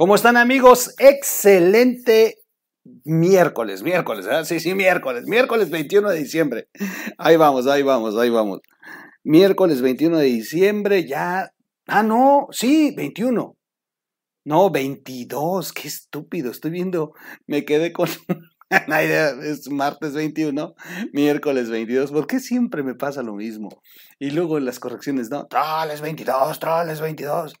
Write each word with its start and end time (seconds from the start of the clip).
¿Cómo 0.00 0.14
están 0.14 0.38
amigos? 0.38 0.94
Excelente 0.98 2.38
miércoles, 3.04 3.82
miércoles, 3.82 4.26
¿eh? 4.30 4.46
sí, 4.46 4.58
sí, 4.58 4.74
miércoles, 4.74 5.26
miércoles 5.26 5.68
21 5.68 6.08
de 6.08 6.18
diciembre. 6.20 6.68
Ahí 7.18 7.36
vamos, 7.36 7.66
ahí 7.66 7.82
vamos, 7.82 8.16
ahí 8.16 8.30
vamos. 8.30 8.60
Miércoles 9.24 9.82
21 9.82 10.16
de 10.16 10.24
diciembre, 10.24 11.06
ya. 11.06 11.52
Ah, 11.86 12.02
no, 12.02 12.46
sí, 12.50 12.94
21. 12.96 13.58
No, 14.46 14.70
22, 14.70 15.74
qué 15.74 15.88
estúpido, 15.88 16.50
estoy 16.50 16.70
viendo, 16.70 17.12
me 17.46 17.66
quedé 17.66 17.92
con 17.92 18.08
es 18.70 19.70
martes 19.70 20.14
21, 20.14 20.74
miércoles 21.12 21.68
22, 21.68 22.10
¿por 22.10 22.26
qué 22.26 22.40
siempre 22.40 22.82
me 22.82 22.94
pasa 22.94 23.22
lo 23.22 23.34
mismo? 23.34 23.68
Y 24.18 24.30
luego 24.30 24.58
las 24.60 24.80
correcciones, 24.80 25.28
no, 25.28 25.46
troles 25.46 26.00
22, 26.00 26.58
troles 26.58 27.02
22. 27.02 27.52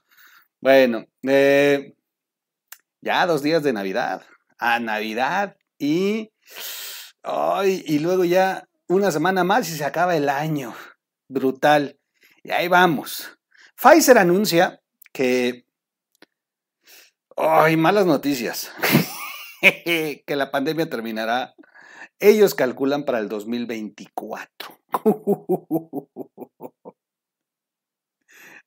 Bueno, 0.62 1.04
eh, 1.22 1.94
ya 3.00 3.26
dos 3.26 3.42
días 3.42 3.62
de 3.62 3.72
Navidad, 3.72 4.22
a 4.58 4.78
Navidad 4.80 5.56
y, 5.78 6.32
ay, 7.22 7.82
y 7.86 7.98
luego 7.98 8.24
ya 8.24 8.66
una 8.88 9.10
semana 9.10 9.44
más 9.44 9.68
y 9.68 9.76
se 9.76 9.84
acaba 9.84 10.16
el 10.16 10.28
año, 10.28 10.74
brutal. 11.28 11.98
Y 12.42 12.50
ahí 12.50 12.68
vamos. 12.68 13.38
Pfizer 13.76 14.18
anuncia 14.18 14.80
que 15.12 15.64
Ay, 17.42 17.78
malas 17.78 18.04
noticias. 18.04 18.70
que 19.62 20.36
la 20.36 20.50
pandemia 20.50 20.90
terminará. 20.90 21.54
Ellos 22.18 22.54
calculan 22.54 23.04
para 23.04 23.18
el 23.18 23.30
2024. 23.30 24.78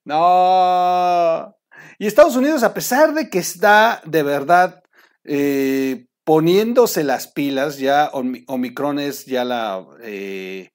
no. 0.05 1.55
Y 1.99 2.07
Estados 2.07 2.35
Unidos, 2.35 2.63
a 2.63 2.73
pesar 2.73 3.13
de 3.13 3.29
que 3.29 3.39
está 3.39 4.01
de 4.05 4.23
verdad 4.23 4.83
eh, 5.23 6.07
poniéndose 6.23 7.03
las 7.03 7.27
pilas, 7.27 7.77
ya 7.77 8.09
Omicron 8.13 8.99
es 8.99 9.25
ya 9.25 9.45
la, 9.45 9.85
eh, 10.01 10.71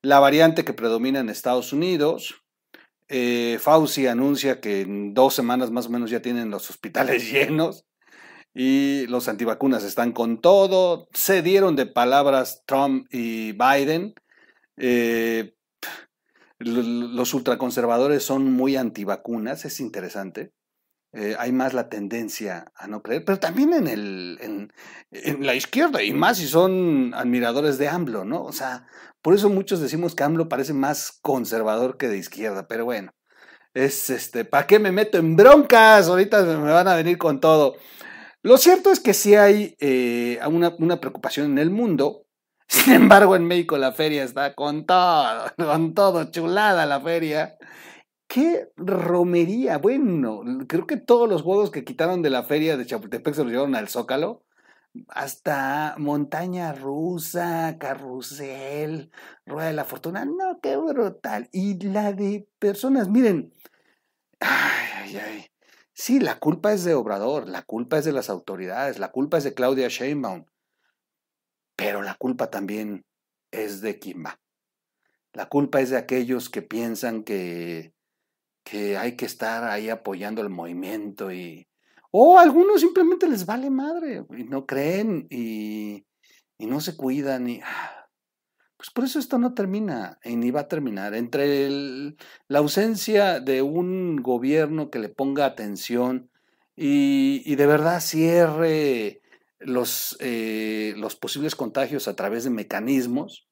la 0.00 0.20
variante 0.20 0.64
que 0.64 0.72
predomina 0.72 1.20
en 1.20 1.28
Estados 1.28 1.72
Unidos. 1.72 2.42
Eh, 3.08 3.58
Fauci 3.60 4.06
anuncia 4.06 4.60
que 4.60 4.80
en 4.80 5.12
dos 5.12 5.34
semanas 5.34 5.70
más 5.70 5.86
o 5.86 5.90
menos 5.90 6.10
ya 6.10 6.22
tienen 6.22 6.50
los 6.50 6.70
hospitales 6.70 7.30
llenos 7.32 7.84
y 8.54 9.06
los 9.08 9.28
antivacunas 9.28 9.84
están 9.84 10.12
con 10.12 10.40
todo. 10.40 11.08
Se 11.12 11.42
dieron 11.42 11.76
de 11.76 11.86
palabras 11.86 12.62
Trump 12.66 13.06
y 13.10 13.52
Biden. 13.52 14.14
Los 16.64 17.34
ultraconservadores 17.34 18.22
son 18.22 18.52
muy 18.52 18.76
antivacunas, 18.76 19.64
es 19.64 19.80
interesante. 19.80 20.52
Eh, 21.14 21.36
hay 21.38 21.52
más 21.52 21.74
la 21.74 21.90
tendencia 21.90 22.72
a 22.74 22.86
no 22.86 23.02
creer, 23.02 23.24
pero 23.26 23.38
también 23.38 23.74
en, 23.74 23.86
el, 23.86 24.38
en, 25.10 25.46
la 25.46 25.54
izquierda, 25.54 26.02
y 26.02 26.14
más 26.14 26.38
si 26.38 26.48
son 26.48 27.12
admiradores 27.14 27.76
de 27.76 27.88
AMLO, 27.88 28.24
¿no? 28.24 28.42
O 28.42 28.52
sea, 28.52 28.86
por 29.20 29.34
eso 29.34 29.50
muchos 29.50 29.80
decimos 29.80 30.14
que 30.14 30.22
AMLO 30.22 30.48
parece 30.48 30.72
más 30.72 31.18
conservador 31.20 31.98
que 31.98 32.08
de 32.08 32.16
izquierda, 32.16 32.66
pero 32.66 32.86
bueno, 32.86 33.12
es 33.74 34.08
este, 34.08 34.46
¿para 34.46 34.66
qué 34.66 34.78
me 34.78 34.90
meto 34.90 35.18
en 35.18 35.36
broncas? 35.36 36.08
Ahorita 36.08 36.42
me 36.42 36.72
van 36.72 36.88
a 36.88 36.96
venir 36.96 37.18
con 37.18 37.40
todo. 37.40 37.74
Lo 38.42 38.56
cierto 38.56 38.90
es 38.90 38.98
que 38.98 39.14
sí 39.14 39.34
hay 39.34 39.76
eh, 39.80 40.40
una, 40.46 40.74
una, 40.78 41.00
preocupación 41.00 41.52
en 41.52 41.58
el 41.58 41.70
mundo. 41.70 42.21
Sin 42.72 42.94
embargo, 42.94 43.36
en 43.36 43.44
México 43.44 43.76
la 43.76 43.92
feria 43.92 44.24
está 44.24 44.54
con 44.54 44.86
todo, 44.86 45.44
con 45.58 45.92
todo, 45.92 46.30
chulada 46.30 46.86
la 46.86 47.02
feria. 47.02 47.58
¡Qué 48.26 48.70
romería! 48.76 49.76
Bueno, 49.76 50.40
creo 50.66 50.86
que 50.86 50.96
todos 50.96 51.28
los 51.28 51.42
juegos 51.42 51.70
que 51.70 51.84
quitaron 51.84 52.22
de 52.22 52.30
la 52.30 52.44
feria 52.44 52.78
de 52.78 52.86
Chapultepec 52.86 53.34
se 53.34 53.42
los 53.42 53.52
llevaron 53.52 53.76
al 53.76 53.88
Zócalo 53.88 54.46
hasta 55.08 55.96
montaña 55.98 56.72
rusa, 56.72 57.76
carrusel, 57.78 59.10
rueda 59.44 59.68
de 59.68 59.74
la 59.74 59.84
fortuna. 59.84 60.24
No, 60.24 60.58
qué 60.62 60.78
brutal. 60.78 61.50
Y 61.52 61.78
la 61.86 62.14
de 62.14 62.48
personas, 62.58 63.08
miren, 63.10 63.52
ay, 64.40 64.88
ay, 64.96 65.16
ay. 65.18 65.46
Sí, 65.92 66.20
la 66.20 66.38
culpa 66.38 66.72
es 66.72 66.84
de 66.84 66.94
Obrador, 66.94 67.48
la 67.48 67.62
culpa 67.62 67.98
es 67.98 68.06
de 68.06 68.12
las 68.12 68.30
autoridades, 68.30 68.98
la 68.98 69.12
culpa 69.12 69.36
es 69.36 69.44
de 69.44 69.52
Claudia 69.52 69.88
Sheinbaum, 69.88 70.46
pero 71.82 72.02
la 72.02 72.14
culpa 72.14 72.50
también 72.50 73.04
es 73.50 73.80
de 73.80 73.98
Kimba. 73.98 74.38
La 75.32 75.46
culpa 75.46 75.80
es 75.80 75.90
de 75.90 75.96
aquellos 75.96 76.48
que 76.48 76.62
piensan 76.62 77.24
que, 77.24 77.92
que 78.62 78.96
hay 78.96 79.16
que 79.16 79.24
estar 79.26 79.64
ahí 79.64 79.88
apoyando 79.88 80.42
el 80.42 80.50
movimiento 80.50 81.32
y, 81.32 81.66
o 82.12 82.38
algunos 82.38 82.82
simplemente 82.82 83.26
les 83.26 83.46
vale 83.46 83.70
madre 83.70 84.24
y 84.36 84.44
no 84.44 84.66
creen 84.66 85.26
y, 85.30 86.04
no 86.58 86.80
se 86.80 86.96
cuidan. 86.96 87.48
Y, 87.48 87.60
ah, 87.64 88.06
pues 88.76 88.90
por 88.90 89.04
eso 89.04 89.18
esto 89.18 89.38
no 89.38 89.54
termina 89.54 90.18
y 90.22 90.36
ni 90.36 90.50
va 90.50 90.60
a 90.60 90.68
terminar. 90.68 91.14
Entre 91.14 91.68
la 92.48 92.58
ausencia 92.58 93.40
de 93.40 93.62
un 93.62 94.16
gobierno 94.16 94.90
que 94.90 94.98
le 94.98 95.08
ponga 95.08 95.46
atención 95.46 96.30
y, 96.76 97.54
de 97.54 97.66
verdad 97.66 98.00
cierre 98.00 99.21
los, 99.64 100.16
eh, 100.20 100.94
los 100.96 101.16
posibles 101.16 101.54
contagios 101.54 102.08
a 102.08 102.16
través 102.16 102.44
de 102.44 102.50
mecanismos, 102.50 103.48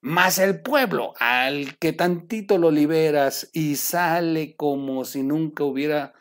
más 0.00 0.38
el 0.38 0.62
pueblo 0.62 1.14
al 1.18 1.78
que 1.78 1.92
tantito 1.92 2.58
lo 2.58 2.70
liberas 2.70 3.48
y 3.52 3.76
sale 3.76 4.56
como 4.56 5.04
si 5.04 5.22
nunca 5.22 5.64
hubiera 5.64 6.12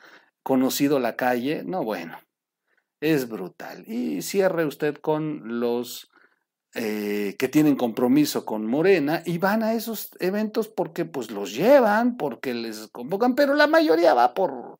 conocido 0.43 0.99
la 0.99 1.15
calle, 1.15 1.63
no, 1.63 1.83
bueno, 1.83 2.19
es 2.99 3.27
brutal. 3.27 3.83
Y 3.87 4.21
cierre 4.21 4.65
usted 4.65 4.95
con 4.95 5.59
los 5.59 6.11
eh, 6.73 7.35
que 7.37 7.49
tienen 7.49 7.75
compromiso 7.75 8.45
con 8.45 8.65
Morena 8.65 9.23
y 9.25 9.39
van 9.39 9.61
a 9.61 9.73
esos 9.73 10.11
eventos 10.19 10.69
porque 10.69 11.03
pues 11.03 11.29
los 11.31 11.53
llevan, 11.53 12.15
porque 12.15 12.53
les 12.53 12.87
convocan, 12.87 13.35
pero 13.35 13.55
la 13.55 13.67
mayoría 13.67 14.13
va 14.13 14.33
por 14.33 14.79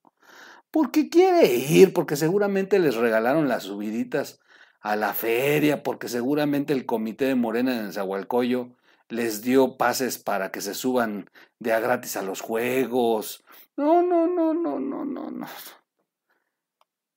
porque 0.71 1.09
quiere 1.09 1.53
ir, 1.53 1.93
porque 1.93 2.15
seguramente 2.15 2.79
les 2.79 2.95
regalaron 2.95 3.47
las 3.47 3.63
subiditas 3.63 4.39
a 4.79 4.95
la 4.95 5.13
feria, 5.13 5.83
porque 5.83 6.07
seguramente 6.09 6.73
el 6.73 6.85
comité 6.85 7.25
de 7.25 7.35
Morena 7.35 7.77
en 7.77 7.93
Zahualcoyo 7.93 8.75
les 9.09 9.41
dio 9.41 9.77
pases 9.77 10.17
para 10.17 10.51
que 10.51 10.61
se 10.61 10.73
suban 10.73 11.29
de 11.59 11.73
a 11.73 11.79
gratis 11.79 12.15
a 12.17 12.21
los 12.21 12.41
juegos, 12.41 13.43
no, 13.77 14.01
no, 14.01 14.27
no, 14.27 14.53
no, 14.53 14.79
no, 14.79 15.05
no, 15.05 15.31
no. 15.31 15.47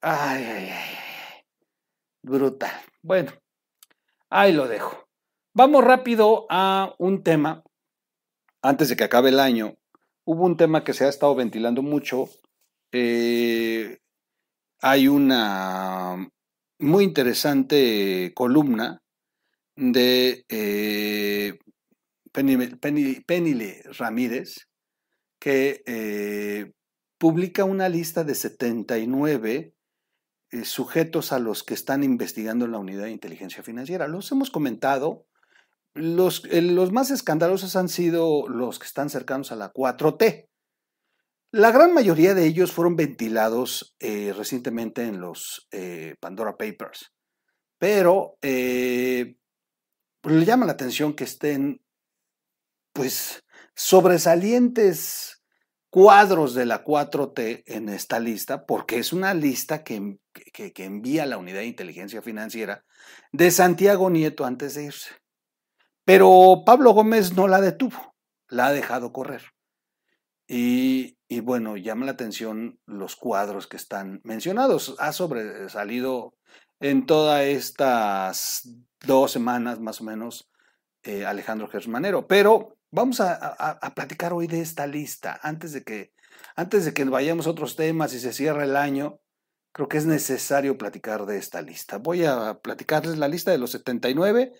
Ay, 0.00 0.44
ay, 0.44 0.68
ay. 0.70 0.96
Brutal. 2.22 2.72
Bueno, 3.02 3.32
ahí 4.30 4.52
lo 4.52 4.68
dejo. 4.68 5.08
Vamos 5.52 5.84
rápido 5.84 6.46
a 6.50 6.94
un 6.98 7.22
tema. 7.22 7.62
Antes 8.62 8.88
de 8.88 8.96
que 8.96 9.04
acabe 9.04 9.28
el 9.28 9.40
año, 9.40 9.76
hubo 10.24 10.44
un 10.44 10.56
tema 10.56 10.84
que 10.84 10.94
se 10.94 11.04
ha 11.04 11.08
estado 11.08 11.34
ventilando 11.34 11.82
mucho. 11.82 12.28
Eh, 12.96 13.98
hay 14.80 15.08
una 15.08 16.30
muy 16.78 17.02
interesante 17.02 18.32
columna 18.36 19.02
de 19.74 20.44
eh, 20.48 21.58
Penile 22.30 23.82
Ramírez, 23.98 24.68
que 25.40 25.82
eh, 25.86 26.72
publica 27.18 27.64
una 27.64 27.88
lista 27.88 28.22
de 28.22 28.36
79 28.36 29.74
eh, 30.52 30.64
sujetos 30.64 31.32
a 31.32 31.40
los 31.40 31.64
que 31.64 31.74
están 31.74 32.04
investigando 32.04 32.64
en 32.64 32.70
la 32.70 32.78
unidad 32.78 33.04
de 33.04 33.10
inteligencia 33.10 33.64
financiera. 33.64 34.06
Los 34.06 34.30
hemos 34.30 34.50
comentado. 34.50 35.26
Los, 35.94 36.44
los 36.48 36.92
más 36.92 37.10
escandalosos 37.10 37.74
han 37.74 37.88
sido 37.88 38.48
los 38.48 38.78
que 38.78 38.86
están 38.86 39.10
cercanos 39.10 39.50
a 39.50 39.56
la 39.56 39.72
4T. 39.72 40.48
La 41.56 41.70
gran 41.70 41.94
mayoría 41.94 42.34
de 42.34 42.46
ellos 42.46 42.72
fueron 42.72 42.96
ventilados 42.96 43.96
recientemente 44.00 45.04
en 45.04 45.20
los 45.20 45.68
Pandora 46.18 46.56
Papers, 46.56 47.12
pero 47.78 48.38
le 48.42 49.36
llama 50.24 50.66
la 50.66 50.72
atención 50.72 51.14
que 51.14 51.22
estén, 51.22 51.80
pues, 52.92 53.44
sobresalientes 53.76 55.44
cuadros 55.90 56.54
de 56.54 56.66
la 56.66 56.82
4T 56.82 57.62
en 57.66 57.88
esta 57.88 58.18
lista, 58.18 58.66
porque 58.66 58.98
es 58.98 59.12
una 59.12 59.32
lista 59.32 59.84
que, 59.84 60.18
envía 60.78 61.24
la 61.24 61.38
Unidad 61.38 61.60
de 61.60 61.66
Inteligencia 61.66 62.20
Financiera 62.20 62.84
de 63.30 63.52
Santiago 63.52 64.10
Nieto 64.10 64.44
antes 64.44 64.74
de 64.74 64.86
irse. 64.86 65.10
Pero 66.04 66.64
Pablo 66.66 66.90
Gómez 66.94 67.32
no 67.34 67.46
la 67.46 67.60
detuvo, 67.60 68.16
la 68.48 68.66
ha 68.66 68.72
dejado 68.72 69.12
correr. 69.12 69.53
Y, 70.46 71.16
bueno, 71.40 71.76
llama 71.76 72.06
la 72.06 72.12
atención 72.12 72.78
los 72.86 73.16
cuadros 73.16 73.66
que 73.66 73.76
están 73.76 74.20
mencionados. 74.24 74.94
Ha 74.98 75.12
sobresalido 75.12 76.34
en 76.80 77.06
todas 77.06 77.42
estas 77.44 78.68
dos 79.04 79.32
semanas 79.32 79.80
más 79.80 80.00
o 80.00 80.04
menos 80.04 80.50
eh, 81.02 81.24
Alejandro 81.26 81.68
Gersmanero. 81.68 82.26
Pero 82.26 82.76
Vamos 82.96 83.20
a, 83.20 83.92
platicar 83.96 84.32
hoy 84.32 84.46
de 84.46 84.60
esta 84.60 84.86
lista 84.86 85.40
antes 85.42 85.72
de 85.72 85.82
que 85.82 86.12
antes 86.54 86.84
de 86.84 86.94
que 86.94 87.02
vayamos 87.02 87.48
a 87.48 87.50
otros 87.50 87.74
temas 87.74 88.14
y 88.14 88.20
se 88.20 88.32
cierre 88.32 88.64
el 88.64 88.76
año, 88.76 89.18
creo 89.72 89.88
que 89.88 89.96
es 89.96 90.06
necesario 90.06 90.78
platicar 90.78 91.26
de 91.26 91.36
esta 91.36 91.60
lista. 91.60 91.98
Voy 91.98 92.24
a 92.24 92.60
platicarles 92.62 93.18
la 93.18 93.26
lista 93.26 93.50
de 93.50 93.58
los 93.58 93.72
79, 93.72 94.52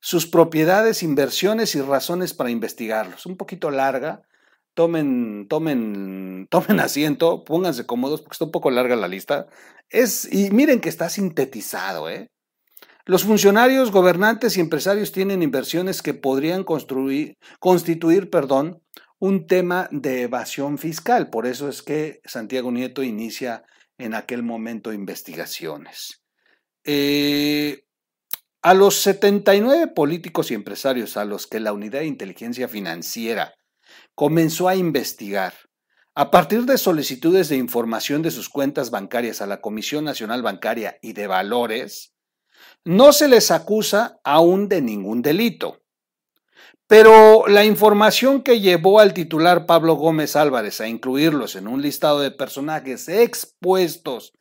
sus 0.00 0.26
propiedades, 0.26 1.02
inversiones 1.02 1.74
y 1.74 1.82
razones 1.82 2.32
para 2.32 2.48
investigarlos. 2.48 3.26
Un 3.26 3.36
poquito 3.36 3.70
larga. 3.70 4.22
Tomen, 4.74 5.46
tomen, 5.48 6.46
tomen 6.50 6.80
asiento, 6.80 7.44
pónganse 7.44 7.86
cómodos 7.86 8.22
porque 8.22 8.34
está 8.34 8.46
un 8.46 8.52
poco 8.52 8.70
larga 8.70 8.96
la 8.96 9.08
lista. 9.08 9.46
Es, 9.90 10.32
y 10.32 10.50
miren 10.50 10.80
que 10.80 10.88
está 10.88 11.10
sintetizado, 11.10 12.08
¿eh? 12.08 12.28
Los 13.04 13.24
funcionarios, 13.24 13.90
gobernantes 13.90 14.56
y 14.56 14.60
empresarios 14.60 15.10
tienen 15.10 15.42
inversiones 15.42 16.02
que 16.02 16.14
podrían 16.14 16.64
constituir 16.64 18.30
perdón, 18.30 18.80
un 19.18 19.46
tema 19.48 19.88
de 19.90 20.22
evasión 20.22 20.78
fiscal. 20.78 21.28
Por 21.28 21.46
eso 21.46 21.68
es 21.68 21.82
que 21.82 22.20
Santiago 22.24 22.70
Nieto 22.70 23.02
inicia 23.02 23.64
en 23.98 24.14
aquel 24.14 24.44
momento 24.44 24.92
investigaciones. 24.92 26.22
Eh, 26.84 27.84
a 28.62 28.74
los 28.74 28.96
79 28.96 29.88
políticos 29.88 30.50
y 30.50 30.54
empresarios 30.54 31.16
a 31.16 31.24
los 31.24 31.48
que 31.48 31.58
la 31.58 31.72
Unidad 31.72 32.00
de 32.00 32.06
Inteligencia 32.06 32.68
Financiera 32.68 33.54
comenzó 34.14 34.68
a 34.68 34.76
investigar, 34.76 35.54
a 36.14 36.30
partir 36.30 36.66
de 36.66 36.76
solicitudes 36.76 37.48
de 37.48 37.56
información 37.56 38.20
de 38.20 38.30
sus 38.30 38.48
cuentas 38.48 38.90
bancarias 38.90 39.40
a 39.40 39.46
la 39.46 39.60
Comisión 39.60 40.04
Nacional 40.04 40.42
Bancaria 40.42 40.98
y 41.00 41.14
de 41.14 41.26
Valores, 41.26 42.12
no 42.84 43.12
se 43.12 43.28
les 43.28 43.50
acusa 43.50 44.20
aún 44.22 44.68
de 44.68 44.82
ningún 44.82 45.22
delito. 45.22 45.80
Pero 46.86 47.46
la 47.48 47.64
información 47.64 48.42
que 48.42 48.60
llevó 48.60 49.00
al 49.00 49.14
titular 49.14 49.64
Pablo 49.64 49.94
Gómez 49.94 50.36
Álvarez 50.36 50.82
a 50.82 50.88
incluirlos 50.88 51.56
en 51.56 51.66
un 51.66 51.80
listado 51.80 52.20
de 52.20 52.30
personajes 52.30 53.08
expuestos 53.08 54.34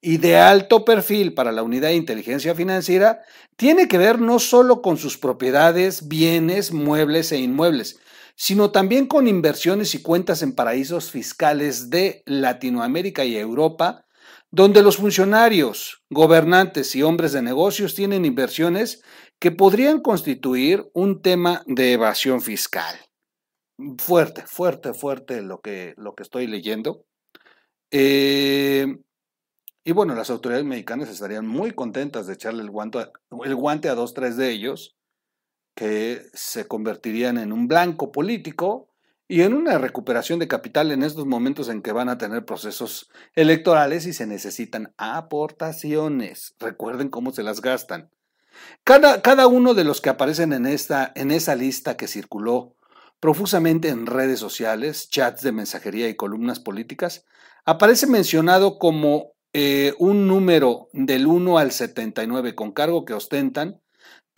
y 0.00 0.16
de 0.16 0.38
alto 0.38 0.86
perfil 0.86 1.34
para 1.34 1.52
la 1.52 1.62
unidad 1.62 1.88
de 1.88 1.96
inteligencia 1.96 2.54
financiera 2.54 3.20
tiene 3.56 3.88
que 3.88 3.98
ver 3.98 4.20
no 4.20 4.38
solo 4.38 4.80
con 4.80 4.96
sus 4.96 5.18
propiedades, 5.18 6.08
bienes, 6.08 6.72
muebles 6.72 7.32
e 7.32 7.38
inmuebles, 7.38 7.98
sino 8.40 8.70
también 8.70 9.06
con 9.06 9.26
inversiones 9.26 9.96
y 9.96 10.00
cuentas 10.00 10.42
en 10.42 10.54
paraísos 10.54 11.10
fiscales 11.10 11.90
de 11.90 12.22
Latinoamérica 12.24 13.24
y 13.24 13.36
Europa, 13.36 14.06
donde 14.52 14.80
los 14.84 14.98
funcionarios, 14.98 16.04
gobernantes 16.08 16.94
y 16.94 17.02
hombres 17.02 17.32
de 17.32 17.42
negocios 17.42 17.96
tienen 17.96 18.24
inversiones 18.24 19.02
que 19.40 19.50
podrían 19.50 20.00
constituir 20.00 20.88
un 20.94 21.20
tema 21.20 21.64
de 21.66 21.94
evasión 21.94 22.40
fiscal. 22.40 22.94
Fuerte, 23.98 24.46
fuerte, 24.46 24.94
fuerte 24.94 25.42
lo 25.42 25.60
que, 25.60 25.94
lo 25.96 26.14
que 26.14 26.22
estoy 26.22 26.46
leyendo. 26.46 27.06
Eh, 27.90 28.86
y 29.82 29.92
bueno, 29.92 30.14
las 30.14 30.30
autoridades 30.30 30.64
mexicanas 30.64 31.08
estarían 31.08 31.46
muy 31.46 31.72
contentas 31.72 32.28
de 32.28 32.34
echarle 32.34 32.62
el 32.62 32.70
guante, 32.70 33.10
el 33.44 33.54
guante 33.56 33.88
a 33.88 33.96
dos, 33.96 34.14
tres 34.14 34.36
de 34.36 34.50
ellos, 34.50 34.97
que 35.78 36.28
se 36.34 36.66
convertirían 36.66 37.38
en 37.38 37.52
un 37.52 37.68
blanco 37.68 38.10
político 38.10 38.88
y 39.28 39.42
en 39.42 39.54
una 39.54 39.78
recuperación 39.78 40.40
de 40.40 40.48
capital 40.48 40.90
en 40.90 41.04
estos 41.04 41.24
momentos 41.24 41.68
en 41.68 41.82
que 41.82 41.92
van 41.92 42.08
a 42.08 42.18
tener 42.18 42.44
procesos 42.44 43.12
electorales 43.36 44.04
y 44.04 44.12
se 44.12 44.26
necesitan 44.26 44.92
aportaciones. 44.96 46.56
Recuerden 46.58 47.10
cómo 47.10 47.30
se 47.30 47.44
las 47.44 47.60
gastan. 47.60 48.10
Cada, 48.82 49.22
cada 49.22 49.46
uno 49.46 49.72
de 49.72 49.84
los 49.84 50.00
que 50.00 50.08
aparecen 50.08 50.52
en, 50.52 50.66
esta, 50.66 51.12
en 51.14 51.30
esa 51.30 51.54
lista 51.54 51.96
que 51.96 52.08
circuló 52.08 52.74
profusamente 53.20 53.88
en 53.88 54.06
redes 54.06 54.40
sociales, 54.40 55.08
chats 55.10 55.42
de 55.42 55.52
mensajería 55.52 56.08
y 56.08 56.16
columnas 56.16 56.58
políticas, 56.58 57.24
aparece 57.64 58.08
mencionado 58.08 58.80
como 58.80 59.30
eh, 59.52 59.94
un 60.00 60.26
número 60.26 60.88
del 60.92 61.28
1 61.28 61.56
al 61.56 61.70
79 61.70 62.56
con 62.56 62.72
cargo 62.72 63.04
que 63.04 63.14
ostentan, 63.14 63.80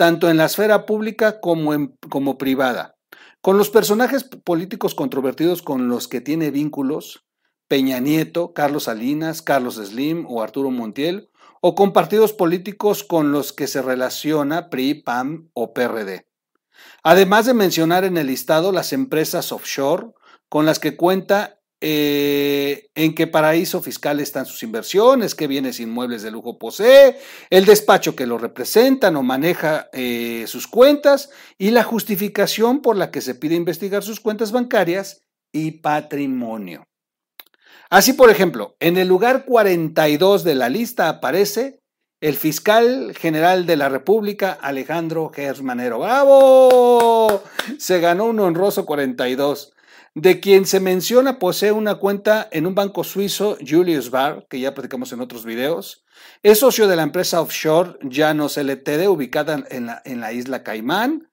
tanto 0.00 0.30
en 0.30 0.38
la 0.38 0.46
esfera 0.46 0.86
pública 0.86 1.40
como, 1.40 1.74
en, 1.74 1.94
como 2.08 2.38
privada 2.38 2.96
con 3.42 3.58
los 3.58 3.68
personajes 3.68 4.24
políticos 4.24 4.94
controvertidos 4.94 5.60
con 5.60 5.88
los 5.88 6.08
que 6.08 6.22
tiene 6.22 6.50
vínculos, 6.50 7.26
Peña 7.68 8.00
Nieto, 8.00 8.54
Carlos 8.54 8.84
Salinas, 8.84 9.42
Carlos 9.42 9.74
Slim 9.74 10.24
o 10.26 10.42
Arturo 10.42 10.70
Montiel, 10.70 11.28
o 11.60 11.74
con 11.74 11.92
partidos 11.92 12.32
políticos 12.32 13.04
con 13.04 13.30
los 13.30 13.52
que 13.52 13.66
se 13.66 13.82
relaciona 13.82 14.70
PRI, 14.70 14.94
PAM 15.02 15.50
o 15.52 15.74
PRD. 15.74 16.26
Además 17.02 17.44
de 17.44 17.52
mencionar 17.52 18.04
en 18.04 18.16
el 18.16 18.28
listado 18.28 18.72
las 18.72 18.94
empresas 18.94 19.52
offshore 19.52 20.12
con 20.48 20.64
las 20.64 20.78
que 20.78 20.96
cuenta 20.96 21.59
eh, 21.80 22.90
en 22.94 23.14
qué 23.14 23.26
paraíso 23.26 23.80
fiscal 23.80 24.20
están 24.20 24.44
sus 24.44 24.62
inversiones, 24.62 25.34
qué 25.34 25.46
bienes 25.46 25.80
inmuebles 25.80 26.22
de 26.22 26.30
lujo 26.30 26.58
posee, 26.58 27.18
el 27.48 27.64
despacho 27.64 28.14
que 28.14 28.26
lo 28.26 28.36
representan 28.36 29.16
o 29.16 29.22
maneja 29.22 29.88
eh, 29.92 30.44
sus 30.46 30.66
cuentas 30.66 31.30
y 31.56 31.70
la 31.70 31.82
justificación 31.82 32.82
por 32.82 32.96
la 32.96 33.10
que 33.10 33.22
se 33.22 33.34
pide 33.34 33.54
investigar 33.54 34.02
sus 34.02 34.20
cuentas 34.20 34.52
bancarias 34.52 35.22
y 35.52 35.70
patrimonio. 35.72 36.84
Así, 37.88 38.12
por 38.12 38.30
ejemplo, 38.30 38.76
en 38.78 38.98
el 38.98 39.08
lugar 39.08 39.44
42 39.46 40.44
de 40.44 40.54
la 40.54 40.68
lista 40.68 41.08
aparece 41.08 41.80
el 42.20 42.36
fiscal 42.36 43.14
general 43.16 43.64
de 43.64 43.76
la 43.76 43.88
República, 43.88 44.52
Alejandro 44.52 45.30
Gersmanero. 45.34 45.98
¡Bravo! 45.98 47.42
Se 47.78 47.98
ganó 48.00 48.26
un 48.26 48.38
honroso 48.40 48.84
42 48.84 49.72
de 50.14 50.40
quien 50.40 50.66
se 50.66 50.80
menciona 50.80 51.38
posee 51.38 51.72
una 51.72 51.96
cuenta 51.96 52.48
en 52.50 52.66
un 52.66 52.74
banco 52.74 53.04
suizo, 53.04 53.56
Julius 53.66 54.10
Bar, 54.10 54.46
que 54.48 54.60
ya 54.60 54.74
platicamos 54.74 55.12
en 55.12 55.20
otros 55.20 55.44
videos. 55.44 56.04
Es 56.42 56.58
socio 56.58 56.88
de 56.88 56.96
la 56.96 57.02
empresa 57.02 57.40
offshore 57.40 57.98
Llanos 58.02 58.56
LTD, 58.56 59.08
ubicada 59.08 59.64
en 59.70 59.86
la, 59.86 60.02
en 60.04 60.20
la 60.20 60.32
isla 60.32 60.62
Caimán. 60.62 61.30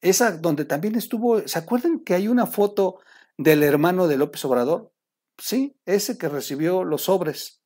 Esa 0.00 0.36
donde 0.36 0.64
también 0.64 0.96
estuvo, 0.96 1.46
¿se 1.46 1.58
acuerdan 1.58 2.00
que 2.00 2.14
hay 2.14 2.28
una 2.28 2.46
foto 2.46 3.00
del 3.36 3.62
hermano 3.62 4.08
de 4.08 4.16
López 4.16 4.44
Obrador? 4.44 4.92
Sí, 5.38 5.76
ese 5.84 6.16
que 6.18 6.28
recibió 6.28 6.84
los 6.84 7.04
sobres. 7.04 7.62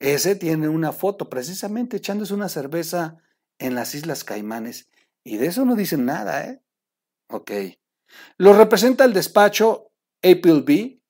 Ese 0.00 0.36
tiene 0.36 0.68
una 0.68 0.92
foto 0.92 1.28
precisamente 1.30 1.98
echándose 1.98 2.34
una 2.34 2.48
cerveza 2.48 3.16
en 3.58 3.74
las 3.74 3.94
Islas 3.94 4.24
Caimanes. 4.24 4.88
Y 5.24 5.38
de 5.38 5.46
eso 5.46 5.64
no 5.64 5.74
dicen 5.74 6.04
nada, 6.04 6.44
¿eh? 6.44 6.62
Ok. 7.28 7.50
Lo 8.38 8.52
representa 8.52 9.04
el 9.04 9.12
despacho 9.12 9.90
B 10.22 11.00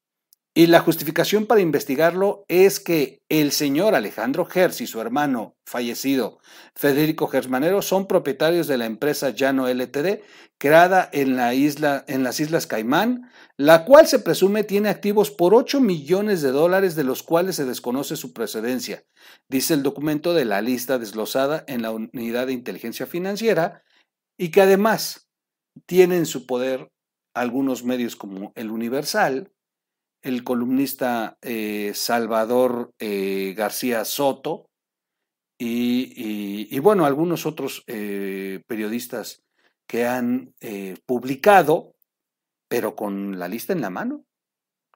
y 0.59 0.69
la 0.69 0.81
justificación 0.81 1.45
para 1.45 1.61
investigarlo 1.61 2.47
es 2.49 2.81
que 2.81 3.21
el 3.29 3.53
señor 3.53 3.95
Alejandro 3.95 4.47
Gers 4.47 4.81
y 4.81 4.87
su 4.87 5.03
hermano 5.03 5.55
fallecido 5.67 6.39
Federico 6.75 7.27
Gersmanero 7.27 7.83
son 7.83 8.07
propietarios 8.07 8.67
de 8.67 8.79
la 8.79 8.87
empresa 8.87 9.29
Llano 9.29 9.69
LTD, 9.69 10.23
creada 10.57 11.11
en, 11.13 11.37
la 11.37 11.53
isla, 11.53 12.07
en 12.09 12.23
las 12.23 12.41
Islas 12.41 12.67
Caimán, 12.67 13.31
la 13.59 13.85
cual 13.85 14.07
se 14.07 14.19
presume 14.19 14.65
tiene 14.65 14.89
activos 14.89 15.31
por 15.31 15.55
8 15.55 15.79
millones 15.83 16.41
de 16.41 16.53
dólares 16.53 16.97
de 16.97 17.05
los 17.05 17.23
cuales 17.23 17.57
se 17.57 17.67
desconoce 17.67 18.17
su 18.17 18.33
precedencia, 18.33 19.05
dice 19.51 19.75
el 19.75 19.83
documento 19.83 20.33
de 20.33 20.47
la 20.47 20.63
lista 20.63 20.99
desglosada 20.99 21.65
en 21.67 21.83
la 21.83 21.91
unidad 21.91 22.47
de 22.47 22.55
inteligencia 22.55 23.05
financiera, 23.05 23.83
y 24.39 24.51
que 24.51 24.63
además 24.63 25.26
tiene 25.85 26.17
en 26.17 26.27
su 26.27 26.47
poder 26.47 26.91
algunos 27.35 27.85
medios 27.85 28.17
como 28.17 28.53
El 28.55 28.71
Universal, 28.71 29.53
el 30.23 30.43
columnista 30.43 31.39
eh, 31.43 31.93
Salvador 31.95 32.93
eh, 32.99 33.55
García 33.57 34.05
Soto 34.05 34.71
y, 35.59 36.79
bueno, 36.81 37.07
algunos 37.07 37.47
otros 37.47 37.83
eh, 37.87 38.63
periodistas 38.67 39.43
que 39.89 40.05
han 40.05 40.55
publicado, 41.07 41.95
pero 42.69 42.97
con 42.97 43.39
la 43.39 43.49
lista 43.49 43.73
en 43.73 43.81
la 43.81 43.89
mano, 43.89 44.25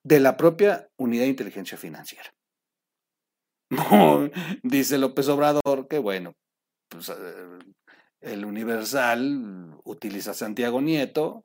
de 0.02 0.20
la 0.20 0.36
propia 0.36 0.90
Unidad 0.98 1.22
de 1.22 1.28
Inteligencia 1.28 1.78
Financiera. 1.78 2.34
Dice 4.62 4.98
López 4.98 5.28
Obrador 5.28 5.88
que 5.88 5.98
bueno, 5.98 6.34
pues, 6.88 7.10
el 8.20 8.44
Universal 8.44 9.78
utiliza 9.84 10.32
a 10.32 10.34
Santiago 10.34 10.80
Nieto, 10.80 11.44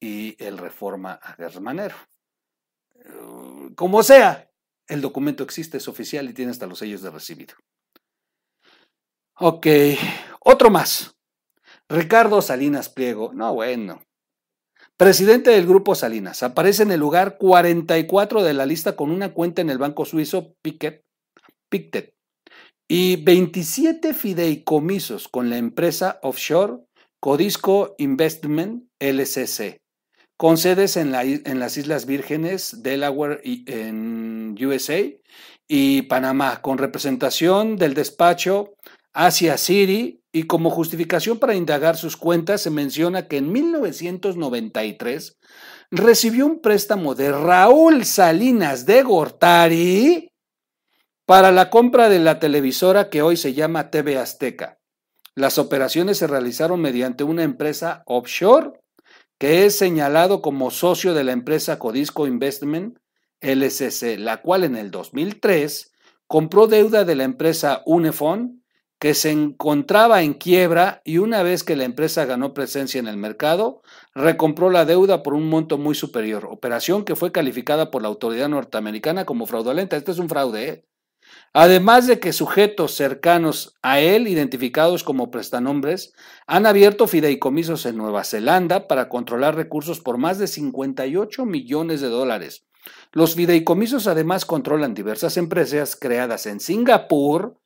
y 0.00 0.42
el 0.42 0.58
reforma 0.58 1.12
a 1.22 1.34
Gersmanero. 1.34 1.94
Eh, 2.94 3.72
como 3.76 4.02
sea, 4.02 4.50
el 4.88 5.00
documento 5.02 5.44
existe, 5.44 5.76
es 5.76 5.86
oficial 5.86 6.28
y 6.28 6.32
tiene 6.32 6.50
hasta 6.50 6.66
los 6.66 6.78
sellos 6.78 7.02
de 7.02 7.10
recibido. 7.10 7.54
Ok, 9.34 9.66
otro 10.40 10.70
más. 10.70 11.14
Ricardo 11.88 12.42
Salinas 12.42 12.88
Pliego. 12.88 13.32
No, 13.34 13.54
bueno. 13.54 14.02
Presidente 14.96 15.50
del 15.50 15.66
Grupo 15.66 15.94
Salinas. 15.94 16.42
Aparece 16.42 16.82
en 16.82 16.92
el 16.92 17.00
lugar 17.00 17.38
44 17.38 18.42
de 18.42 18.54
la 18.54 18.66
lista 18.66 18.96
con 18.96 19.10
una 19.10 19.32
cuenta 19.32 19.62
en 19.62 19.70
el 19.70 19.78
banco 19.78 20.04
suizo 20.04 20.54
Piquet, 20.62 21.04
Pictet 21.68 22.14
y 22.92 23.14
27 23.14 24.14
fideicomisos 24.14 25.28
con 25.28 25.48
la 25.48 25.58
empresa 25.58 26.18
offshore 26.22 26.78
Codisco 27.20 27.94
Investment 27.98 28.82
LCC 28.98 29.80
con 30.36 30.58
sedes 30.58 30.96
en, 30.96 31.12
las 31.12 31.76
Islas 31.76 32.04
Vírgenes, 32.06 32.82
Delaware 32.82 33.42
y 33.44 33.62
en 33.70 34.56
USA 34.60 35.04
y 35.68 36.02
Panamá, 36.02 36.62
con 36.62 36.78
representación 36.78 37.76
del 37.76 37.94
despacho 37.94 38.74
Asia 39.12 39.56
City 39.56 40.22
y 40.32 40.44
como 40.44 40.70
justificación 40.70 41.38
para 41.38 41.54
indagar 41.54 41.96
sus 41.96 42.16
cuentas 42.16 42.62
se 42.62 42.70
menciona 42.70 43.28
que 43.28 43.36
en 43.36 43.52
1993 43.52 45.36
recibió 45.92 46.46
un 46.46 46.60
préstamo 46.60 47.14
de 47.14 47.30
Raúl 47.30 48.04
Salinas 48.04 48.84
de 48.84 49.02
Gortari 49.02 50.29
para 51.30 51.52
la 51.52 51.70
compra 51.70 52.08
de 52.08 52.18
la 52.18 52.40
televisora 52.40 53.08
que 53.08 53.22
hoy 53.22 53.36
se 53.36 53.54
llama 53.54 53.92
TV 53.92 54.18
Azteca. 54.18 54.80
Las 55.36 55.58
operaciones 55.58 56.18
se 56.18 56.26
realizaron 56.26 56.80
mediante 56.80 57.22
una 57.22 57.44
empresa 57.44 58.02
offshore 58.06 58.72
que 59.38 59.64
es 59.64 59.78
señalado 59.78 60.42
como 60.42 60.72
socio 60.72 61.14
de 61.14 61.22
la 61.22 61.30
empresa 61.30 61.78
Codisco 61.78 62.26
Investment 62.26 62.98
LCC, 63.40 64.18
la 64.18 64.42
cual 64.42 64.64
en 64.64 64.74
el 64.74 64.90
2003 64.90 65.92
compró 66.26 66.66
deuda 66.66 67.04
de 67.04 67.14
la 67.14 67.22
empresa 67.22 67.82
Unifon, 67.86 68.64
que 68.98 69.14
se 69.14 69.30
encontraba 69.30 70.24
en 70.24 70.34
quiebra 70.34 71.00
y 71.04 71.18
una 71.18 71.44
vez 71.44 71.62
que 71.62 71.76
la 71.76 71.84
empresa 71.84 72.24
ganó 72.24 72.54
presencia 72.54 72.98
en 72.98 73.06
el 73.06 73.18
mercado, 73.18 73.82
recompró 74.16 74.68
la 74.68 74.84
deuda 74.84 75.22
por 75.22 75.34
un 75.34 75.48
monto 75.48 75.78
muy 75.78 75.94
superior, 75.94 76.48
operación 76.50 77.04
que 77.04 77.14
fue 77.14 77.30
calificada 77.30 77.92
por 77.92 78.02
la 78.02 78.08
autoridad 78.08 78.48
norteamericana 78.48 79.26
como 79.26 79.46
fraudulenta. 79.46 79.96
Este 79.96 80.10
es 80.10 80.18
un 80.18 80.28
fraude. 80.28 80.68
¿eh? 80.68 80.89
Además 81.52 82.06
de 82.06 82.20
que 82.20 82.32
sujetos 82.32 82.94
cercanos 82.94 83.74
a 83.82 83.98
él, 83.98 84.28
identificados 84.28 85.02
como 85.02 85.32
prestanombres, 85.32 86.12
han 86.46 86.64
abierto 86.64 87.08
fideicomisos 87.08 87.86
en 87.86 87.96
Nueva 87.96 88.22
Zelanda 88.22 88.86
para 88.86 89.08
controlar 89.08 89.56
recursos 89.56 90.00
por 90.00 90.16
más 90.16 90.38
de 90.38 90.46
58 90.46 91.44
millones 91.44 92.00
de 92.00 92.08
dólares. 92.08 92.66
Los 93.12 93.34
fideicomisos 93.34 94.06
además 94.06 94.44
controlan 94.44 94.94
diversas 94.94 95.36
empresas 95.36 95.96
creadas 95.96 96.46
en 96.46 96.60
Singapur, 96.60 97.58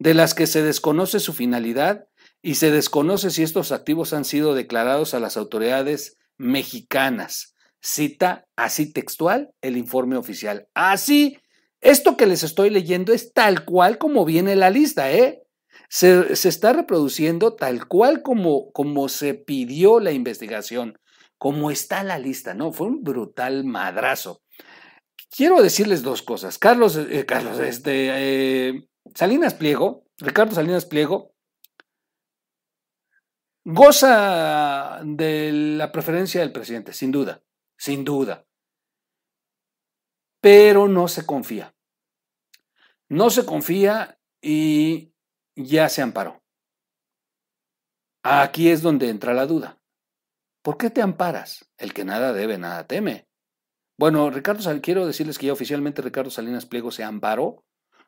de 0.00 0.14
las 0.14 0.34
que 0.34 0.46
se 0.46 0.62
desconoce 0.62 1.20
su 1.20 1.32
finalidad 1.32 2.06
y 2.42 2.56
se 2.56 2.70
desconoce 2.70 3.30
si 3.30 3.42
estos 3.42 3.72
activos 3.72 4.12
han 4.12 4.24
sido 4.24 4.54
declarados 4.54 5.14
a 5.14 5.20
las 5.20 5.36
autoridades 5.36 6.18
mexicanas. 6.36 7.54
Cita 7.80 8.46
así 8.56 8.92
textual 8.92 9.52
el 9.60 9.76
informe 9.76 10.16
oficial. 10.16 10.68
Así 10.74 11.38
esto 11.80 12.16
que 12.16 12.26
les 12.26 12.42
estoy 12.42 12.70
leyendo 12.70 13.12
es 13.12 13.32
tal 13.32 13.64
cual 13.64 13.98
como 13.98 14.24
viene 14.24 14.56
la 14.56 14.70
lista, 14.70 15.12
¿eh? 15.12 15.42
Se, 15.88 16.32
está 16.32 16.72
reproduciendo 16.72 17.54
tal 17.54 17.86
cual 17.86 18.22
como, 18.22 18.72
como 18.72 19.08
se 19.08 19.34
pidió 19.34 20.00
la 20.00 20.12
investigación, 20.12 20.98
como 21.38 21.70
está 21.70 22.02
la 22.02 22.18
lista, 22.18 22.54
¿no? 22.54 22.72
Fue 22.72 22.88
un 22.88 23.02
brutal 23.02 23.64
madrazo. 23.64 24.42
Quiero 25.34 25.62
decirles 25.62 26.02
dos 26.02 26.22
cosas. 26.22 26.58
Carlos, 26.58 26.96
eh, 26.96 27.24
Carlos, 27.26 27.58
este, 27.60 28.08
eh, 28.10 28.88
Salinas 29.14 29.54
Pliego, 29.54 30.04
Ricardo 30.18 30.54
Salinas 30.54 30.84
Pliego, 30.84 31.32
goza 33.64 35.00
de 35.04 35.52
la 35.52 35.92
preferencia 35.92 36.40
del 36.40 36.52
presidente, 36.52 36.92
sin 36.92 37.12
duda, 37.12 37.42
sin 37.76 38.04
duda 38.04 38.47
pero 40.40 40.88
no 40.88 41.08
se 41.08 41.26
confía. 41.26 41.74
No 43.08 43.30
se 43.30 43.44
confía 43.44 44.18
y 44.40 45.12
ya 45.56 45.88
se 45.88 46.02
amparó. 46.02 46.42
Aquí 48.22 48.68
es 48.68 48.82
donde 48.82 49.08
entra 49.08 49.32
la 49.32 49.46
duda. 49.46 49.80
¿Por 50.62 50.76
qué 50.76 50.90
te 50.90 51.00
amparas? 51.00 51.70
El 51.78 51.94
que 51.94 52.04
nada 52.04 52.32
debe, 52.32 52.58
nada 52.58 52.86
teme. 52.86 53.26
Bueno, 53.96 54.30
Ricardo, 54.30 54.62
quiero 54.80 55.06
decirles 55.06 55.38
que 55.38 55.46
ya 55.46 55.52
oficialmente 55.52 56.02
Ricardo 56.02 56.30
Salinas 56.30 56.66
Pliego 56.66 56.90
se 56.90 57.04
amparó 57.04 57.64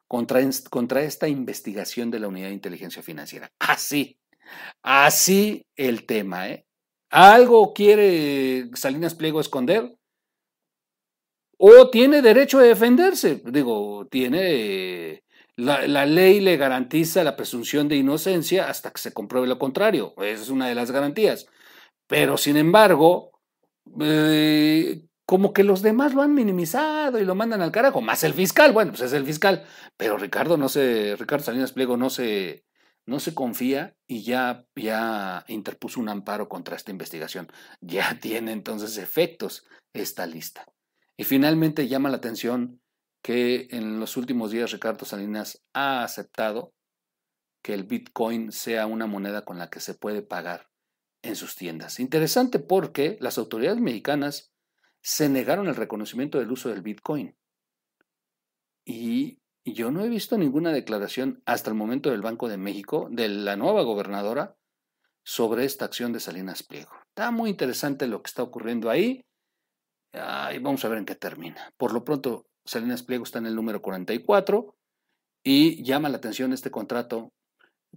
contra, 0.06 0.40
contra 0.68 1.02
esta 1.02 1.28
investigación 1.28 2.10
de 2.10 2.20
la 2.20 2.28
Unidad 2.28 2.48
de 2.48 2.54
Inteligencia 2.54 3.02
Financiera. 3.02 3.50
Así, 3.58 4.20
así 4.82 5.66
el 5.76 6.06
tema, 6.06 6.48
¿eh? 6.48 6.66
¿Algo 7.10 7.72
quiere 7.72 8.70
Salinas 8.74 9.14
Pliego 9.14 9.40
esconder? 9.40 9.96
O 11.62 11.90
tiene 11.90 12.22
derecho 12.22 12.58
a 12.58 12.62
defenderse. 12.62 13.42
Digo, 13.44 14.06
tiene, 14.10 15.24
la, 15.56 16.06
ley 16.06 16.40
le 16.40 16.56
garantiza 16.56 17.22
la 17.22 17.36
presunción 17.36 17.86
de 17.86 17.96
inocencia 17.96 18.70
hasta 18.70 18.90
que 18.90 19.00
se 19.00 19.12
compruebe 19.12 19.46
lo 19.46 19.58
contrario. 19.58 20.14
Esa 20.16 20.42
es 20.42 20.48
una 20.48 20.68
de 20.68 20.74
las 20.74 20.90
garantías. 20.90 21.46
Pero, 22.06 22.38
sin 22.38 22.56
embargo, 22.56 23.32
eh, 24.00 25.02
como 25.26 25.52
que 25.52 25.62
los 25.62 25.82
demás 25.82 26.14
lo 26.14 26.22
han 26.22 26.32
minimizado 26.32 27.18
y 27.18 27.26
lo 27.26 27.34
mandan 27.34 27.60
al 27.60 27.72
carajo, 27.72 28.00
más 28.00 28.24
el 28.24 28.32
fiscal, 28.32 28.72
bueno, 28.72 28.92
pues 28.92 29.02
es 29.02 29.12
el 29.12 29.26
fiscal, 29.26 29.64
pero 29.98 30.16
Ricardo 30.16 30.56
no 30.56 30.68
se, 30.68 31.14
Ricardo 31.16 31.44
Salinas 31.44 31.72
Pliego 31.72 31.96
no 31.96 32.08
se, 32.08 32.64
no 33.06 33.20
se 33.20 33.34
confía 33.34 33.94
y 34.08 34.22
ya, 34.22 34.64
ya 34.74 35.44
interpuso 35.46 36.00
un 36.00 36.08
amparo 36.08 36.48
contra 36.48 36.76
esta 36.76 36.90
investigación. 36.90 37.48
Ya 37.82 38.18
tiene 38.20 38.52
entonces 38.52 38.96
efectos 38.96 39.66
esta 39.92 40.26
lista. 40.26 40.64
Y 41.20 41.24
finalmente 41.24 41.86
llama 41.86 42.08
la 42.08 42.16
atención 42.16 42.80
que 43.22 43.68
en 43.72 44.00
los 44.00 44.16
últimos 44.16 44.52
días 44.52 44.72
Ricardo 44.72 45.04
Salinas 45.04 45.62
ha 45.74 46.02
aceptado 46.02 46.72
que 47.62 47.74
el 47.74 47.84
Bitcoin 47.84 48.52
sea 48.52 48.86
una 48.86 49.06
moneda 49.06 49.44
con 49.44 49.58
la 49.58 49.68
que 49.68 49.80
se 49.80 49.92
puede 49.92 50.22
pagar 50.22 50.70
en 51.20 51.36
sus 51.36 51.56
tiendas. 51.56 52.00
Interesante 52.00 52.58
porque 52.58 53.18
las 53.20 53.36
autoridades 53.36 53.82
mexicanas 53.82 54.54
se 55.02 55.28
negaron 55.28 55.68
el 55.68 55.76
reconocimiento 55.76 56.38
del 56.38 56.52
uso 56.52 56.70
del 56.70 56.80
Bitcoin. 56.80 57.36
Y 58.86 59.42
yo 59.62 59.90
no 59.90 60.02
he 60.02 60.08
visto 60.08 60.38
ninguna 60.38 60.72
declaración 60.72 61.42
hasta 61.44 61.68
el 61.68 61.76
momento 61.76 62.10
del 62.10 62.22
Banco 62.22 62.48
de 62.48 62.56
México, 62.56 63.08
de 63.10 63.28
la 63.28 63.56
nueva 63.56 63.82
gobernadora, 63.82 64.56
sobre 65.22 65.66
esta 65.66 65.84
acción 65.84 66.14
de 66.14 66.20
Salinas 66.20 66.62
Pliego. 66.62 66.92
Está 67.08 67.30
muy 67.30 67.50
interesante 67.50 68.06
lo 68.06 68.22
que 68.22 68.28
está 68.28 68.42
ocurriendo 68.42 68.88
ahí 68.88 69.26
y 70.12 70.58
vamos 70.58 70.84
a 70.84 70.88
ver 70.88 70.98
en 70.98 71.04
qué 71.04 71.14
termina. 71.14 71.72
Por 71.76 71.92
lo 71.92 72.04
pronto, 72.04 72.46
Salinas 72.64 73.02
Pliego 73.02 73.24
está 73.24 73.38
en 73.38 73.46
el 73.46 73.54
número 73.54 73.80
44 73.82 74.74
y 75.44 75.82
llama 75.82 76.08
la 76.08 76.18
atención 76.18 76.52
este 76.52 76.70
contrato 76.70 77.32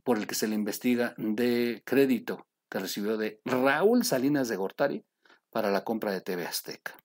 por 0.03 0.17
el 0.17 0.27
que 0.27 0.36
se 0.36 0.48
le 0.48 0.55
investiga 0.55 1.13
de 1.17 1.82
crédito 1.86 2.46
que 2.70 2.79
recibió 2.79 3.17
de 3.17 3.39
Raúl 3.46 4.03
Salinas 4.03 4.48
de 4.48 4.55
Gortari 4.55 5.03
para 5.51 5.70
la 5.70 5.84
compra 5.84 6.12
de 6.12 6.22
TV 6.22 6.46
Azteca. 6.46 6.96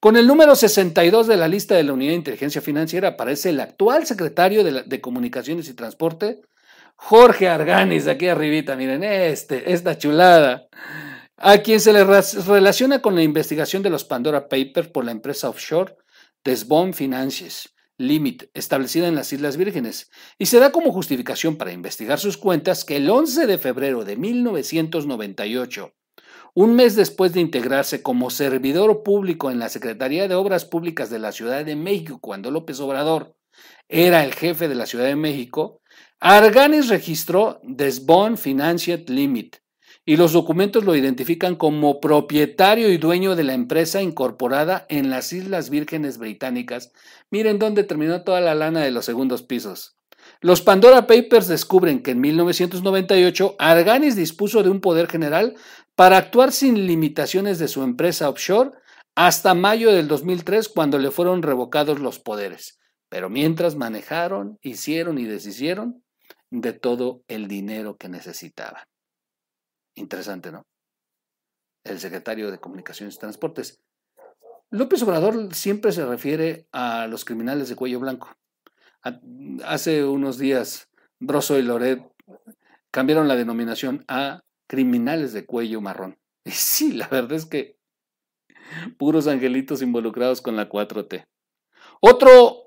Con 0.00 0.16
el 0.16 0.26
número 0.26 0.54
62 0.54 1.26
de 1.26 1.36
la 1.36 1.48
lista 1.48 1.74
de 1.74 1.84
la 1.84 1.92
Unidad 1.92 2.12
de 2.12 2.16
Inteligencia 2.16 2.60
Financiera 2.60 3.08
aparece 3.08 3.50
el 3.50 3.60
actual 3.60 4.06
secretario 4.06 4.64
de, 4.64 4.82
de 4.82 5.00
Comunicaciones 5.00 5.68
y 5.68 5.74
Transporte, 5.74 6.40
Jorge 6.96 7.48
Arganis, 7.48 8.06
aquí 8.08 8.28
arribita, 8.28 8.76
miren, 8.76 9.02
este, 9.02 9.72
esta 9.72 9.96
chulada 9.96 10.68
a 11.42 11.58
quien 11.58 11.80
se 11.80 11.94
le 11.94 12.04
relaciona 12.04 13.00
con 13.00 13.14
la 13.14 13.22
investigación 13.22 13.82
de 13.82 13.88
los 13.88 14.04
Pandora 14.04 14.46
Papers 14.50 14.88
por 14.88 15.06
la 15.06 15.10
empresa 15.10 15.48
offshore 15.48 15.96
Desbond 16.44 16.92
Finances 16.92 17.74
Limit, 17.96 18.44
establecida 18.52 19.08
en 19.08 19.14
las 19.14 19.32
Islas 19.32 19.56
Vírgenes, 19.56 20.10
y 20.38 20.46
se 20.46 20.58
da 20.58 20.70
como 20.70 20.92
justificación 20.92 21.56
para 21.56 21.72
investigar 21.72 22.18
sus 22.18 22.36
cuentas 22.36 22.84
que 22.84 22.96
el 22.96 23.08
11 23.08 23.46
de 23.46 23.56
febrero 23.56 24.04
de 24.04 24.16
1998, 24.16 25.94
un 26.52 26.74
mes 26.74 26.94
después 26.94 27.32
de 27.32 27.40
integrarse 27.40 28.02
como 28.02 28.28
servidor 28.28 29.02
público 29.02 29.50
en 29.50 29.58
la 29.58 29.70
Secretaría 29.70 30.28
de 30.28 30.34
Obras 30.34 30.66
Públicas 30.66 31.08
de 31.08 31.20
la 31.20 31.32
Ciudad 31.32 31.64
de 31.64 31.76
México, 31.76 32.18
cuando 32.20 32.50
López 32.50 32.80
Obrador 32.80 33.34
era 33.88 34.24
el 34.24 34.34
jefe 34.34 34.68
de 34.68 34.74
la 34.74 34.84
Ciudad 34.84 35.06
de 35.06 35.16
México, 35.16 35.80
Arganis 36.20 36.88
registró 36.88 37.60
Desbond 37.62 38.36
Financial 38.36 39.02
Limit, 39.08 39.56
y 40.04 40.16
los 40.16 40.32
documentos 40.32 40.84
lo 40.84 40.96
identifican 40.96 41.56
como 41.56 42.00
propietario 42.00 42.90
y 42.90 42.98
dueño 42.98 43.36
de 43.36 43.44
la 43.44 43.54
empresa 43.54 44.02
incorporada 44.02 44.86
en 44.88 45.10
las 45.10 45.32
Islas 45.32 45.70
Vírgenes 45.70 46.18
Británicas. 46.18 46.92
Miren 47.30 47.58
dónde 47.58 47.84
terminó 47.84 48.24
toda 48.24 48.40
la 48.40 48.54
lana 48.54 48.80
de 48.80 48.90
los 48.90 49.04
segundos 49.04 49.42
pisos. 49.42 49.96
Los 50.40 50.62
Pandora 50.62 51.06
Papers 51.06 51.48
descubren 51.48 52.02
que 52.02 52.12
en 52.12 52.20
1998 52.20 53.56
Arganis 53.58 54.16
dispuso 54.16 54.62
de 54.62 54.70
un 54.70 54.80
poder 54.80 55.06
general 55.06 55.54
para 55.94 56.16
actuar 56.16 56.52
sin 56.52 56.86
limitaciones 56.86 57.58
de 57.58 57.68
su 57.68 57.82
empresa 57.82 58.28
offshore 58.28 58.70
hasta 59.14 59.54
mayo 59.54 59.92
del 59.92 60.08
2003 60.08 60.68
cuando 60.68 60.98
le 60.98 61.10
fueron 61.10 61.42
revocados 61.42 62.00
los 62.00 62.18
poderes. 62.18 62.78
Pero 63.08 63.28
mientras 63.28 63.76
manejaron, 63.76 64.58
hicieron 64.62 65.18
y 65.18 65.24
deshicieron 65.24 66.02
de 66.50 66.72
todo 66.72 67.22
el 67.28 67.48
dinero 67.48 67.96
que 67.96 68.08
necesitaban. 68.08 68.82
Interesante, 70.00 70.50
¿no? 70.50 70.66
El 71.84 72.00
secretario 72.00 72.50
de 72.50 72.58
Comunicaciones 72.58 73.14
y 73.14 73.18
Transportes. 73.18 73.82
López 74.70 75.02
Obrador 75.02 75.54
siempre 75.54 75.92
se 75.92 76.06
refiere 76.06 76.66
a 76.72 77.06
los 77.06 77.24
criminales 77.24 77.68
de 77.68 77.76
cuello 77.76 78.00
blanco. 78.00 78.34
Hace 79.64 80.04
unos 80.04 80.38
días, 80.38 80.88
Broso 81.18 81.58
y 81.58 81.62
Loret 81.62 82.02
cambiaron 82.90 83.28
la 83.28 83.36
denominación 83.36 84.04
a 84.08 84.42
criminales 84.66 85.32
de 85.32 85.46
cuello 85.46 85.80
marrón. 85.80 86.18
Y 86.44 86.52
sí, 86.52 86.92
la 86.92 87.06
verdad 87.08 87.32
es 87.32 87.44
que 87.44 87.76
Puros 88.96 89.26
angelitos 89.26 89.82
involucrados 89.82 90.40
con 90.40 90.56
la 90.56 90.68
4T. 90.68 91.26
Otro, 92.00 92.59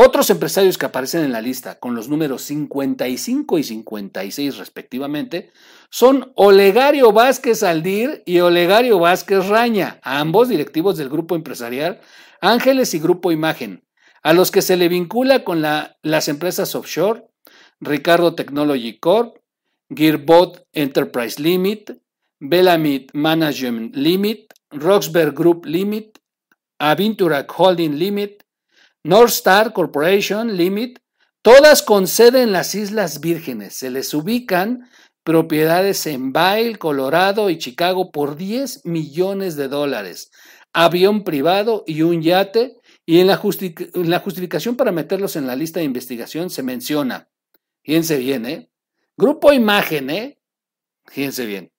otros 0.00 0.30
empresarios 0.30 0.78
que 0.78 0.86
aparecen 0.86 1.24
en 1.24 1.32
la 1.32 1.40
lista 1.40 1.80
con 1.80 1.96
los 1.96 2.08
números 2.08 2.42
55 2.42 3.58
y 3.58 3.64
56 3.64 4.56
respectivamente 4.56 5.50
son 5.90 6.30
Olegario 6.36 7.10
Vázquez 7.10 7.64
Aldir 7.64 8.22
y 8.24 8.38
Olegario 8.38 9.00
Vázquez 9.00 9.48
Raña, 9.48 9.98
ambos 10.04 10.48
directivos 10.48 10.98
del 10.98 11.08
grupo 11.08 11.34
empresarial 11.34 12.00
Ángeles 12.40 12.94
y 12.94 13.00
Grupo 13.00 13.32
Imagen, 13.32 13.82
a 14.22 14.34
los 14.34 14.52
que 14.52 14.62
se 14.62 14.76
le 14.76 14.88
vincula 14.88 15.42
con 15.42 15.62
las 15.62 16.28
empresas 16.28 16.76
offshore, 16.76 17.24
Ricardo 17.80 18.36
Technology 18.36 19.00
Corp, 19.00 19.38
Gearbot 19.92 20.64
Enterprise 20.74 21.42
Limit, 21.42 21.90
Bellamid 22.38 23.10
Management 23.14 23.96
Limit, 23.96 24.54
Roxberg 24.70 25.34
Group 25.34 25.66
Limit, 25.66 26.18
Aventura 26.78 27.44
Holding 27.48 27.98
Limit, 27.98 28.44
North 29.08 29.30
Star 29.30 29.72
Corporation 29.72 30.54
Limit, 30.54 30.98
todas 31.40 31.82
con 31.82 32.06
sede 32.06 32.42
en 32.42 32.52
las 32.52 32.74
Islas 32.74 33.20
Vírgenes. 33.20 33.74
Se 33.74 33.88
les 33.90 34.12
ubican 34.12 34.86
propiedades 35.24 36.06
en 36.06 36.34
Vail, 36.34 36.78
Colorado 36.78 37.48
y 37.48 37.56
Chicago 37.56 38.10
por 38.12 38.36
10 38.36 38.84
millones 38.84 39.56
de 39.56 39.68
dólares, 39.68 40.30
avión 40.74 41.24
privado 41.24 41.84
y 41.86 42.02
un 42.02 42.20
yate, 42.20 42.76
y 43.06 43.20
en 43.20 43.28
la, 43.28 43.40
en 43.40 44.10
la 44.10 44.20
justificación 44.20 44.76
para 44.76 44.92
meterlos 44.92 45.36
en 45.36 45.46
la 45.46 45.56
lista 45.56 45.80
de 45.80 45.86
investigación 45.86 46.50
se 46.50 46.62
menciona, 46.62 47.30
fíjense 47.82 48.18
bien, 48.18 48.44
¿eh? 48.44 48.70
Grupo 49.16 49.54
Imagen, 49.54 50.10
¿eh? 50.10 50.38
Fíjense 51.06 51.46
bien. 51.46 51.72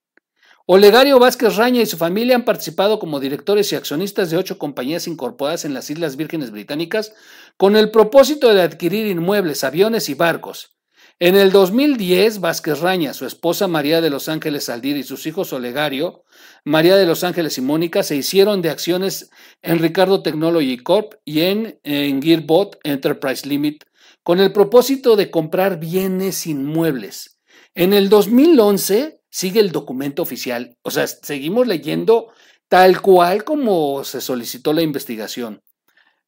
Olegario 0.71 1.17
Vázquez 1.17 1.55
Raña 1.55 1.81
y 1.81 1.87
su 1.87 1.97
familia 1.97 2.35
han 2.35 2.45
participado 2.45 2.99
como 2.99 3.19
directores 3.19 3.71
y 3.71 3.75
accionistas 3.75 4.29
de 4.29 4.37
ocho 4.37 4.59
compañías 4.59 5.07
incorporadas 5.07 5.65
en 5.65 5.73
las 5.73 5.89
Islas 5.89 6.15
Vírgenes 6.15 6.51
Británicas 6.51 7.11
con 7.57 7.75
el 7.75 7.89
propósito 7.89 8.53
de 8.53 8.61
adquirir 8.61 9.07
inmuebles, 9.07 9.63
aviones 9.63 10.09
y 10.09 10.13
barcos. 10.13 10.77
En 11.17 11.35
el 11.35 11.51
2010, 11.51 12.39
Vázquez 12.39 12.81
Raña, 12.81 13.15
su 13.15 13.25
esposa 13.25 13.67
María 13.67 13.99
de 13.99 14.11
los 14.11 14.29
Ángeles 14.29 14.69
Aldir 14.69 14.95
y 14.97 15.01
sus 15.01 15.25
hijos 15.25 15.51
Olegario, 15.53 16.23
María 16.65 16.97
de 16.97 17.07
los 17.07 17.23
Ángeles 17.23 17.57
y 17.57 17.61
Mónica 17.61 18.03
se 18.03 18.15
hicieron 18.15 18.61
de 18.61 18.69
acciones 18.69 19.31
en 19.63 19.79
Ricardo 19.79 20.21
Technology 20.21 20.77
Corp 20.77 21.15
y 21.25 21.41
en, 21.41 21.79
Gearbot 21.83 22.77
Enterprise 22.83 23.47
Limit 23.47 23.85
con 24.21 24.39
el 24.39 24.53
propósito 24.53 25.15
de 25.15 25.31
comprar 25.31 25.79
bienes 25.79 26.45
inmuebles. 26.45 27.39
En 27.73 27.93
el 27.93 28.07
2011, 28.07 29.18
sigue 29.29 29.59
el 29.59 29.71
documento 29.71 30.21
oficial. 30.21 30.77
O 30.81 30.91
sea, 30.91 31.07
seguimos 31.07 31.67
leyendo 31.67 32.31
tal 32.67 33.01
cual 33.01 33.43
como 33.43 34.03
se 34.03 34.21
solicitó 34.21 34.73
la 34.73 34.81
investigación. 34.81 35.61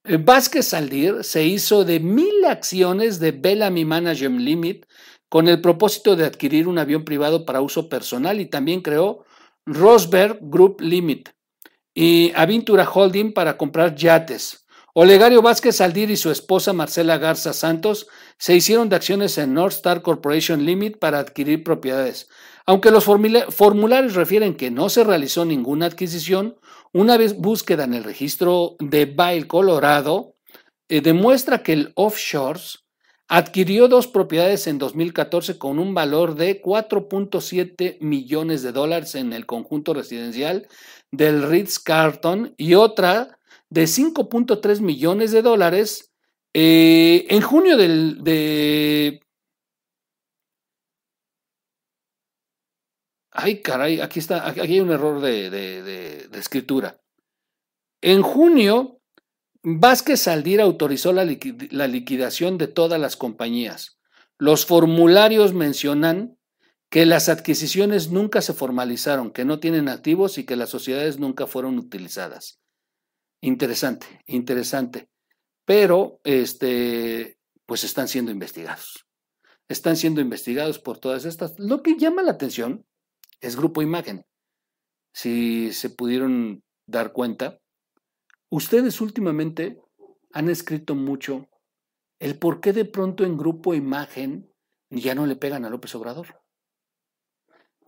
Eh, 0.03 0.17
Vázquez 0.17 0.67
Saldir 0.69 1.23
se 1.23 1.43
hizo 1.43 1.85
de 1.85 1.99
mil 1.99 2.45
acciones 2.45 3.19
de 3.19 3.31
Bellamy 3.31 3.85
Management 3.85 4.41
Limit 4.41 4.85
con 5.29 5.47
el 5.47 5.61
propósito 5.61 6.15
de 6.15 6.25
adquirir 6.25 6.67
un 6.67 6.79
avión 6.79 7.05
privado 7.05 7.45
para 7.45 7.61
uso 7.61 7.87
personal 7.87 8.41
y 8.41 8.47
también 8.47 8.81
creó 8.81 9.25
Rosberg 9.65 10.39
Group 10.41 10.81
Limit 10.81 11.29
y 11.93 12.31
Aventura 12.35 12.89
Holding 12.89 13.33
para 13.33 13.57
comprar 13.57 13.95
yates. 13.95 14.65
Olegario 14.93 15.41
Vázquez 15.41 15.77
Saldir 15.77 16.11
y 16.11 16.17
su 16.17 16.31
esposa 16.31 16.73
Marcela 16.73 17.17
Garza 17.17 17.53
Santos 17.53 18.07
se 18.37 18.55
hicieron 18.55 18.89
de 18.89 18.97
acciones 18.97 19.37
en 19.37 19.53
North 19.53 19.75
Star 19.75 20.01
Corporation 20.01 20.65
Limit 20.65 20.97
para 20.99 21.19
adquirir 21.19 21.63
propiedades. 21.63 22.27
Aunque 22.65 22.91
los 22.91 23.05
formularios 23.05 24.15
refieren 24.15 24.55
que 24.55 24.71
no 24.71 24.89
se 24.89 25.03
realizó 25.03 25.45
ninguna 25.45 25.87
adquisición, 25.87 26.57
una 26.93 27.17
vez 27.17 27.37
búsqueda 27.37 27.85
en 27.85 27.93
el 27.93 28.03
registro 28.03 28.75
de 28.79 29.05
Bail, 29.05 29.47
Colorado, 29.47 30.35
eh, 30.89 31.01
demuestra 31.01 31.63
que 31.63 31.73
el 31.73 31.91
Offshores 31.95 32.85
adquirió 33.27 33.87
dos 33.87 34.07
propiedades 34.07 34.67
en 34.67 34.77
2014 34.77 35.57
con 35.57 35.79
un 35.79 35.93
valor 35.93 36.35
de 36.35 36.61
4.7 36.61 37.97
millones 38.01 38.61
de 38.61 38.73
dólares 38.73 39.15
en 39.15 39.31
el 39.31 39.45
conjunto 39.45 39.93
residencial 39.93 40.67
del 41.11 41.43
Ritz-Carlton 41.43 42.53
y 42.57 42.73
otra 42.73 43.39
de 43.69 43.83
5.3 43.83 44.81
millones 44.81 45.31
de 45.31 45.41
dólares 45.41 46.11
eh, 46.53 47.25
en 47.29 47.41
junio 47.41 47.77
del, 47.77 48.21
de 48.21 49.21
Ay, 53.31 53.61
caray, 53.61 54.01
aquí 54.01 54.19
está, 54.19 54.47
aquí 54.47 54.59
hay 54.59 54.79
un 54.81 54.91
error 54.91 55.21
de, 55.21 56.29
escritura. 56.33 57.01
En 58.01 58.21
junio, 58.21 58.99
Vázquez 59.63 60.21
Saldir 60.21 60.59
autorizó 60.59 61.13
la, 61.13 61.25
la 61.69 61.87
liquidación 61.87 62.57
de 62.57 62.67
todas 62.67 62.99
las 62.99 63.15
compañías. 63.15 63.99
Los 64.37 64.65
formularios 64.65 65.53
mencionan 65.53 66.37
que 66.89 67.05
las 67.05 67.29
adquisiciones 67.29 68.11
nunca 68.11 68.41
se 68.41 68.53
formalizaron, 68.53 69.31
que 69.31 69.45
no 69.45 69.59
tienen 69.59 69.87
activos 69.87 70.37
y 70.37 70.45
que 70.45 70.57
las 70.57 70.69
sociedades 70.69 71.19
nunca 71.19 71.47
fueron 71.47 71.79
utilizadas. 71.79 72.59
Interesante, 73.39 74.07
interesante. 74.25 75.09
Pero, 75.63 76.19
este, 76.25 77.37
pues 77.65 77.85
están 77.85 78.09
siendo 78.09 78.31
investigados. 78.31 79.07
Están 79.69 79.95
siendo 79.95 80.19
investigados 80.19 80.79
por 80.79 80.97
todas 80.97 81.23
estas. 81.23 81.57
Lo 81.57 81.81
que 81.81 81.95
llama 81.97 82.23
la 82.23 82.31
atención 82.31 82.85
es 83.41 83.55
Grupo 83.55 83.81
Imagen. 83.81 84.25
Si 85.13 85.73
se 85.73 85.89
pudieron 85.89 86.63
dar 86.87 87.11
cuenta, 87.11 87.59
ustedes 88.49 89.01
últimamente 89.01 89.81
han 90.31 90.49
escrito 90.49 90.95
mucho 90.95 91.49
el 92.19 92.37
por 92.37 92.61
qué 92.61 92.71
de 92.71 92.85
pronto 92.85 93.25
en 93.25 93.37
Grupo 93.37 93.73
Imagen 93.73 94.53
ya 94.89 95.15
no 95.15 95.25
le 95.25 95.35
pegan 95.35 95.65
a 95.65 95.69
López 95.69 95.93
Obrador. 95.95 96.41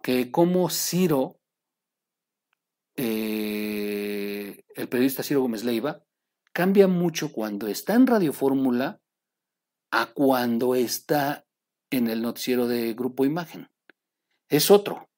Que 0.01 0.31
como 0.31 0.69
Ciro, 0.69 1.39
eh, 2.95 4.63
el 4.75 4.89
periodista 4.89 5.23
Ciro 5.23 5.41
Gómez 5.41 5.63
Leiva, 5.63 6.03
cambia 6.51 6.87
mucho 6.87 7.31
cuando 7.31 7.67
está 7.67 7.93
en 7.93 8.07
Radio 8.07 8.33
Fórmula 8.33 8.99
a 9.91 10.07
cuando 10.13 10.75
está 10.75 11.45
en 11.91 12.07
el 12.07 12.21
noticiero 12.21 12.67
de 12.67 12.93
Grupo 12.93 13.25
Imagen. 13.25 13.69
Es 14.49 14.71
otro. 14.71 15.09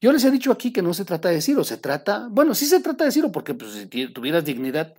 Yo 0.00 0.12
les 0.12 0.24
he 0.24 0.30
dicho 0.30 0.52
aquí 0.52 0.72
que 0.72 0.82
no 0.82 0.92
se 0.92 1.04
trata 1.04 1.30
de 1.30 1.40
Ciro, 1.40 1.64
se 1.64 1.78
trata, 1.78 2.28
bueno, 2.30 2.54
sí 2.54 2.66
se 2.66 2.80
trata 2.80 3.04
de 3.04 3.12
Ciro, 3.12 3.32
porque 3.32 3.54
pues, 3.54 3.72
si 3.72 4.08
tuvieras 4.08 4.44
dignidad, 4.44 4.94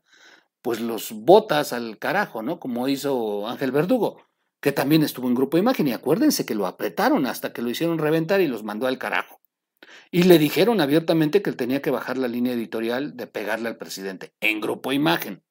pues 0.62 0.82
los 0.82 1.12
botas 1.12 1.74
al 1.74 2.00
carajo, 2.00 2.42
¿no? 2.42 2.60
Como 2.60 2.88
hizo 2.88 3.48
Ángel 3.48 3.72
Verdugo, 3.72 4.24
que 4.62 4.72
también 4.72 5.04
estuvo 5.04 5.28
en 5.28 5.36
Grupo 5.36 5.60
Imagen, 5.60 5.88
y 5.88 5.94
acuérdense 5.94 6.46
que 6.46 6.56
lo 6.56 6.66
apretaron 6.66 7.28
hasta 7.28 7.54
que 7.54 7.62
lo 7.62 7.70
hicieron 7.70 8.00
reventar 8.00 8.42
y 8.42 8.48
los 8.48 8.64
mandó 8.64 8.88
al 8.88 8.98
carajo. 8.98 9.40
Y 10.10 10.24
le 10.24 10.40
dijeron 10.40 10.82
abiertamente 10.82 11.42
que 11.42 11.52
él 11.52 11.56
tenía 11.56 11.84
que 11.84 11.92
bajar 11.92 12.18
la 12.18 12.28
línea 12.28 12.54
editorial 12.54 13.16
de 13.16 13.28
pegarle 13.28 13.70
al 13.70 13.78
presidente 13.78 14.34
en 14.40 14.60
Grupo 14.60 14.92
Imagen. 14.92 15.44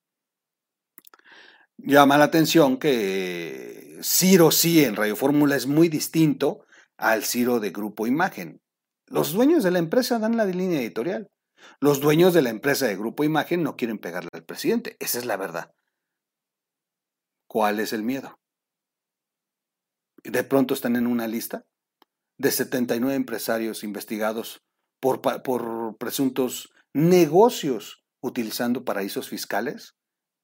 Llama 1.77 2.19
la 2.19 2.25
atención 2.25 2.79
que 2.79 3.99
Ciro 4.03 4.51
sí 4.51 4.85
en 4.85 4.97
Radio 4.97 5.17
Fórmula 5.17 5.55
es 5.55 5.67
muy 5.67 5.89
distinto 5.89 6.65
al 6.97 7.25
Ciro 7.25 7.61
de 7.61 7.71
Grupo 7.71 8.07
Imagen. 8.07 8.61
Los 9.07 9.33
dueños 9.33 9.63
de 9.63 9.71
la 9.71 9.79
empresa 9.79 10.19
dan 10.19 10.37
la 10.37 10.45
línea 10.45 10.81
editorial. 10.81 11.29
Los 11.81 12.01
dueños 12.01 12.35
de 12.35 12.43
la 12.43 12.51
empresa 12.51 12.87
de 12.87 12.97
Grupo 12.97 13.25
Imagen 13.25 13.63
no 13.63 13.77
quieren 13.77 13.99
pegarle 13.99 14.31
al 14.33 14.45
presidente. 14.45 14.97
Esa 15.01 15.19
es 15.19 15.27
la 15.27 15.37
verdad. 15.37 15.73
¿Cuál 17.47 17.81
es 17.81 17.93
el 17.93 18.03
miedo? 18.03 18.39
De 20.23 20.43
pronto 20.45 20.75
están 20.75 20.97
en 20.97 21.07
una 21.07 21.29
lista 21.29 21.65
de 22.39 22.51
79 22.51 23.15
empresarios 23.15 23.85
investigados 23.85 24.63
por, 25.01 25.21
por 25.21 25.97
presuntos 25.99 26.73
negocios 26.93 28.05
utilizando 28.21 28.85
paraísos 28.85 29.29
fiscales, 29.29 29.95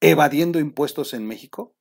evadiendo 0.00 0.58
impuestos 0.58 1.14
en 1.14 1.26
México. 1.26 1.74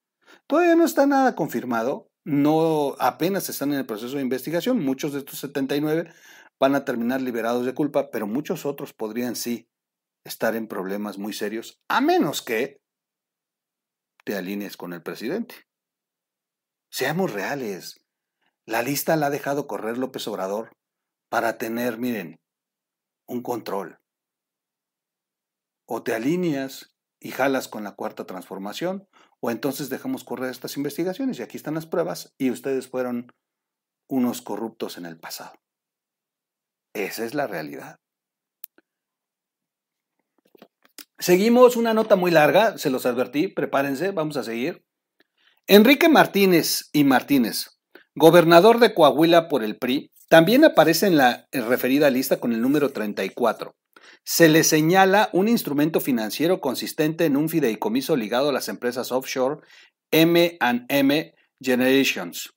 Todavía 0.48 0.76
no 0.76 0.86
está 0.86 1.06
nada 1.06 1.36
confirmado, 1.36 2.10
no 2.24 2.96
apenas 3.00 3.50
están 3.50 3.74
en 3.74 3.80
el 3.80 3.86
proceso 3.86 4.16
de 4.16 4.22
investigación, 4.22 4.84
muchos 4.84 5.14
de 5.14 5.20
estos 5.20 5.40
79 5.40 6.12
van 6.60 6.76
a 6.76 6.86
terminar 6.86 7.22
liberados 7.22 7.66
de 7.66 7.74
culpa, 7.74 8.12
pero 8.12 8.28
muchos 8.28 8.66
otros 8.66 8.94
podrían 8.94 9.36
sí 9.36 9.70
estar 10.24 10.56
en 10.56 10.68
problemas 10.68 11.18
muy 11.18 11.34
serios, 11.34 11.82
a 11.88 12.02
menos 12.02 12.42
que 12.42 12.82
te 14.26 14.36
alinees 14.36 14.78
con 14.78 14.94
el 14.94 15.02
presidente. 15.02 15.56
Seamos 16.92 17.34
reales. 17.34 18.06
La 18.66 18.84
lista 18.84 19.16
la 19.16 19.28
ha 19.28 19.32
dejado 19.32 19.68
correr 19.68 19.98
López 19.98 20.28
Obrador 20.28 20.76
para 21.30 21.58
tener, 21.58 21.98
miren, 21.98 22.40
un 23.28 23.42
control. 23.42 24.00
O 25.88 26.04
te 26.04 26.14
alineas 26.14 26.96
y 27.20 27.32
jalas 27.32 27.68
con 27.68 27.84
la 27.84 27.96
cuarta 27.96 28.26
transformación, 28.26 29.08
o 29.40 29.52
entonces 29.52 29.90
dejamos 29.90 30.24
correr 30.24 30.52
estas 30.52 30.78
investigaciones 30.78 31.40
y 31.40 31.44
aquí 31.44 31.58
están 31.58 31.76
las 31.76 31.86
pruebas 31.86 32.34
y 32.38 32.52
ustedes 32.52 32.88
fueron 32.90 33.32
unos 34.08 34.42
corruptos 34.42 34.98
en 34.98 35.06
el 35.06 35.20
pasado. 35.20 35.54
Esa 36.94 37.26
es 37.26 37.34
la 37.34 37.48
realidad. 37.48 37.98
Seguimos 41.20 41.76
una 41.76 41.94
nota 41.94 42.16
muy 42.16 42.32
larga, 42.32 42.78
se 42.78 42.90
los 42.90 43.06
advertí, 43.06 43.50
prepárense, 43.50 44.12
vamos 44.12 44.38
a 44.38 44.44
seguir. 44.44 44.86
Enrique 45.68 46.08
Martínez 46.08 46.90
y 46.94 47.04
Martínez, 47.04 47.78
gobernador 48.16 48.80
de 48.80 48.94
Coahuila 48.94 49.50
por 49.50 49.64
el 49.64 49.78
PRI, 49.78 50.12
también 50.30 50.64
aparece 50.64 51.08
en 51.08 51.18
la 51.18 51.48
referida 51.52 52.10
lista 52.10 52.40
con 52.40 52.54
el 52.54 52.62
número 52.62 52.92
34. 52.92 53.76
Se 54.24 54.48
le 54.48 54.64
señala 54.64 55.30
un 55.34 55.48
instrumento 55.48 56.00
financiero 56.00 56.62
consistente 56.62 57.26
en 57.26 57.36
un 57.36 57.50
fideicomiso 57.50 58.16
ligado 58.16 58.50
a 58.50 58.54
las 58.54 58.70
empresas 58.70 59.12
offshore 59.12 59.62
M&M 60.12 61.36
Generations. 61.60 62.54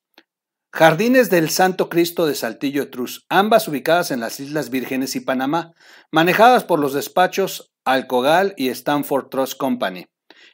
Jardines 0.74 1.28
del 1.28 1.50
Santo 1.50 1.90
Cristo 1.90 2.24
de 2.24 2.34
Saltillo 2.34 2.88
Trus, 2.88 3.26
ambas 3.28 3.68
ubicadas 3.68 4.10
en 4.10 4.20
las 4.20 4.40
Islas 4.40 4.70
Vírgenes 4.70 5.14
y 5.16 5.20
Panamá, 5.20 5.72
manejadas 6.10 6.64
por 6.64 6.78
los 6.78 6.94
despachos 6.94 7.74
Alcogal 7.84 8.54
y 8.56 8.68
Stanford 8.68 9.28
Trust 9.28 9.58
Company. 9.58 10.06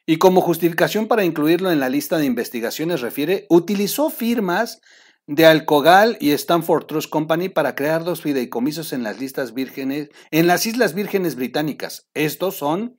Y 0.06 0.16
como 0.16 0.40
justificación 0.40 1.06
para 1.06 1.24
incluirlo 1.24 1.70
en 1.70 1.78
la 1.78 1.88
lista 1.88 2.18
de 2.18 2.24
investigaciones 2.24 3.00
refiere, 3.00 3.46
utilizó 3.48 4.10
firmas 4.10 4.80
de 5.28 5.46
Alcogal 5.46 6.16
y 6.18 6.32
Stanford 6.32 6.86
Trust 6.86 7.10
Company 7.10 7.48
para 7.48 7.76
crear 7.76 8.02
dos 8.02 8.20
fideicomisos 8.22 8.92
en 8.92 9.04
las 9.04 9.20
listas 9.20 9.54
vírgenes, 9.54 10.08
en 10.32 10.48
las 10.48 10.66
Islas 10.66 10.94
Vírgenes 10.94 11.36
Británicas. 11.36 12.08
Estos 12.14 12.56
son 12.56 12.98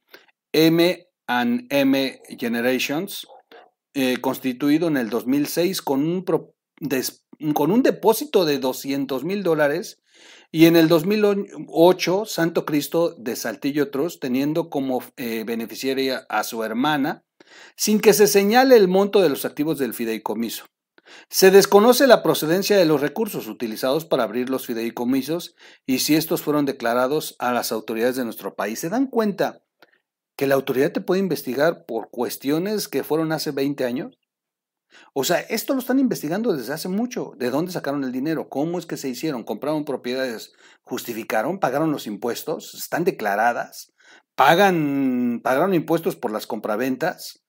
M&M 0.54 2.22
Generations, 2.38 3.28
eh, 3.94 4.22
constituido 4.22 4.88
en 4.88 4.96
el 4.96 5.10
2006 5.10 5.82
con 5.82 6.08
un, 6.08 6.24
con 7.54 7.72
un 7.72 7.84
depósito 7.84 8.46
de 8.46 8.60
200 8.60 9.24
mil 9.24 9.44
dólares 9.44 10.02
y 10.52 10.66
en 10.66 10.76
el 10.76 10.88
2008 10.88 12.26
Santo 12.26 12.66
Cristo 12.66 13.16
de 13.18 13.36
Saltillo 13.36 13.92
Trust, 13.92 14.22
teniendo 14.22 14.70
como 14.70 15.04
eh, 15.18 15.44
beneficiaria 15.46 16.26
a 16.30 16.44
su 16.44 16.64
hermana, 16.64 17.24
sin 17.76 18.00
que 18.00 18.14
se 18.14 18.28
señale 18.28 18.76
el 18.76 18.88
monto 18.88 19.22
de 19.22 19.30
los 19.30 19.46
activos 19.46 19.78
del 19.78 19.94
fideicomiso. 19.94 20.66
Se 21.30 21.50
desconoce 21.52 22.08
la 22.08 22.22
procedencia 22.22 22.78
de 22.78 22.86
los 22.86 23.02
recursos 23.02 23.48
utilizados 23.48 24.06
para 24.06 24.24
abrir 24.24 24.50
los 24.50 24.68
fideicomisos 24.68 25.56
y 25.86 26.00
si 26.00 26.16
estos 26.16 26.42
fueron 26.42 26.66
declarados 26.66 27.36
a 27.40 27.52
las 27.52 27.72
autoridades 27.72 28.16
de 28.16 28.26
nuestro 28.26 28.56
país. 28.56 28.80
¿Se 28.80 28.90
dan 28.90 29.08
cuenta 29.08 29.64
que 30.36 30.48
la 30.48 30.56
autoridad 30.56 30.92
te 30.92 31.02
puede 31.02 31.22
investigar 31.22 31.86
por 31.86 32.10
cuestiones 32.10 32.88
que 32.88 33.04
fueron 33.04 33.32
hace 33.32 33.52
20 33.52 33.86
años? 33.86 34.19
O 35.14 35.24
sea, 35.24 35.40
esto 35.42 35.74
lo 35.74 35.80
están 35.80 36.00
investigando 36.00 36.54
desde 36.54 36.74
hace 36.74 36.90
mucho. 36.90 37.34
¿De 37.38 37.50
dónde 37.50 37.72
sacaron 37.72 38.04
el 38.04 38.12
dinero? 38.12 38.50
¿Cómo 38.50 38.80
es 38.80 38.86
que 38.86 38.98
se 38.98 39.10
hicieron? 39.10 39.44
¿Compraron 39.44 39.86
propiedades? 39.86 40.54
¿Justificaron? 40.84 41.60
¿Pagaron 41.60 41.92
los 41.92 42.08
impuestos? 42.08 42.74
¿Están 42.74 43.04
declaradas? 43.04 43.94
¿Pagan, 44.36 45.42
¿Pagaron 45.44 45.74
impuestos 45.74 46.16
por 46.16 46.32
las 46.32 46.48
compraventas? 46.48 47.44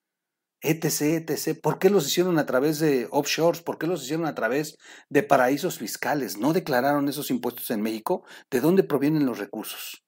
etc, 0.63 1.31
etc. 1.31 1.59
¿Por 1.61 1.79
qué 1.79 1.91
los 1.91 2.07
hicieron 2.07 2.39
a 2.39 2.47
través 2.47 2.79
de 2.79 3.09
offshores? 3.11 3.63
¿Por 3.63 3.79
qué 3.79 3.87
los 3.87 4.03
hicieron 4.05 4.27
a 4.27 4.35
través 4.35 4.77
de 5.09 5.23
paraísos 5.23 5.79
fiscales? 5.79 6.39
¿No 6.39 6.53
declararon 6.53 7.09
esos 7.09 7.31
impuestos 7.31 7.71
en 7.71 7.83
México? 7.83 8.25
¿De 8.51 8.61
dónde 8.61 8.85
provienen 8.85 9.27
los 9.27 9.39
recursos? 9.39 10.05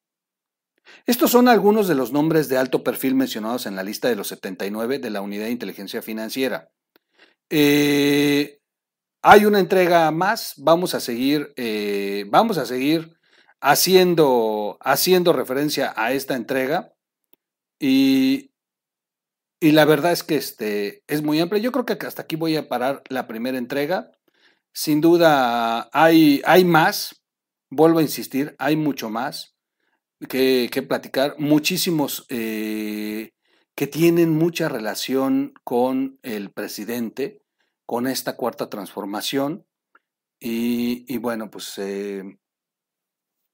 Estos 1.07 1.31
son 1.31 1.49
algunos 1.49 1.89
de 1.89 1.95
los 1.95 2.13
nombres 2.13 2.49
de 2.49 2.59
alto 2.59 2.83
perfil 2.85 3.15
mencionados 3.15 3.67
en 3.67 3.77
la 3.77 3.83
lista 3.83 4.09
de 4.09 4.17
los 4.17 4.29
79 4.29 4.99
de 4.99 5.11
la 5.11 5.23
Unidad 5.23 5.47
de 5.47 5.53
Inteligencia 5.53 6.03
Financiera. 6.03 6.69
Eh, 7.55 8.61
hay 9.21 9.45
una 9.45 9.61
entrega 9.61 10.11
más, 10.11 10.55
vamos 10.57 10.95
a 10.95 11.01
seguir, 11.01 11.53
eh, 11.57 12.25
vamos 12.29 12.57
a 12.57 12.65
seguir 12.65 13.19
haciendo, 13.61 14.79
haciendo 14.81 15.35
referencia 15.35 15.93
a 15.95 16.15
esta 16.15 16.35
entrega 16.35 16.95
y, 17.79 18.53
la 19.61 19.85
verdad 19.85 20.13
es 20.13 20.23
que 20.23 20.37
este, 20.37 21.05
es 21.07 21.23
muy 21.23 21.41
amplia. 21.41 21.61
Yo 21.61 21.73
creo 21.73 21.85
que 21.85 21.93
hasta 22.07 22.23
aquí 22.23 22.37
voy 22.37 22.57
a 22.57 22.69
parar 22.71 23.03
la 23.11 23.29
primera 23.29 23.59
entrega. 23.59 24.11
Sin 24.73 25.03
duda 25.03 25.91
hay, 25.93 26.41
hay 26.47 26.65
más, 26.65 27.23
vuelvo 27.69 27.99
a 27.99 28.03
insistir, 28.03 28.57
hay 28.59 28.77
mucho 28.77 29.11
más 29.11 29.55
que, 30.27 30.71
platicar, 30.89 31.37
muchísimos 31.39 32.25
eh, 32.31 33.33
que 33.75 33.87
tienen 33.87 34.31
mucha 34.31 34.71
relación 34.71 35.53
con 35.65 36.19
el 36.23 36.51
presidente, 36.51 37.42
con 37.93 38.07
esta 38.07 38.37
cuarta 38.39 38.71
transformación. 38.71 39.67
Y, 40.41 41.19
bueno, 41.19 41.51
pues, 41.51 41.77
eh, 41.77 42.39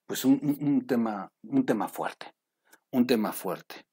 pues 0.07 0.25
un, 0.25 0.87
tema, 0.87 1.29
un 1.43 1.67
tema 1.67 1.89
fuerte, 1.89 2.33
un 2.93 3.05
tema 3.05 3.33
fuerte. 3.33 3.85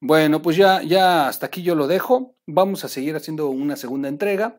Bueno, 0.00 0.40
pues 0.40 0.56
ya, 0.56 0.82
ya 0.82 1.28
hasta 1.28 1.44
aquí 1.44 1.62
yo 1.62 1.74
lo 1.74 1.86
dejo. 1.86 2.34
Vamos 2.46 2.82
a 2.86 2.88
seguir 2.88 3.14
haciendo 3.14 3.50
una 3.50 3.76
segunda 3.76 4.08
entrega. 4.08 4.58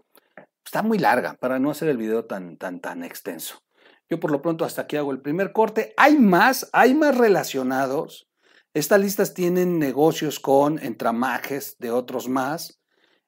Está 0.63 0.83
muy 0.83 0.99
larga 0.99 1.33
para 1.39 1.57
no 1.57 1.71
hacer 1.71 1.89
el 1.89 1.97
video 1.97 2.25
tan, 2.25 2.57
tan, 2.57 2.79
tan 2.79 3.03
extenso. 3.03 3.63
Yo 4.07 4.19
por 4.19 4.29
lo 4.29 4.43
pronto 4.43 4.63
hasta 4.63 4.83
aquí 4.83 4.95
hago 4.95 5.11
el 5.11 5.23
primer 5.23 5.53
corte. 5.53 5.95
Hay 5.97 6.19
más, 6.19 6.69
hay 6.71 6.93
más 6.93 7.17
relacionados. 7.17 8.27
Estas 8.75 9.01
listas 9.01 9.33
tienen 9.33 9.79
negocios 9.79 10.39
con 10.39 10.77
entramajes 10.77 11.77
de 11.79 11.89
otros 11.89 12.29
más 12.29 12.79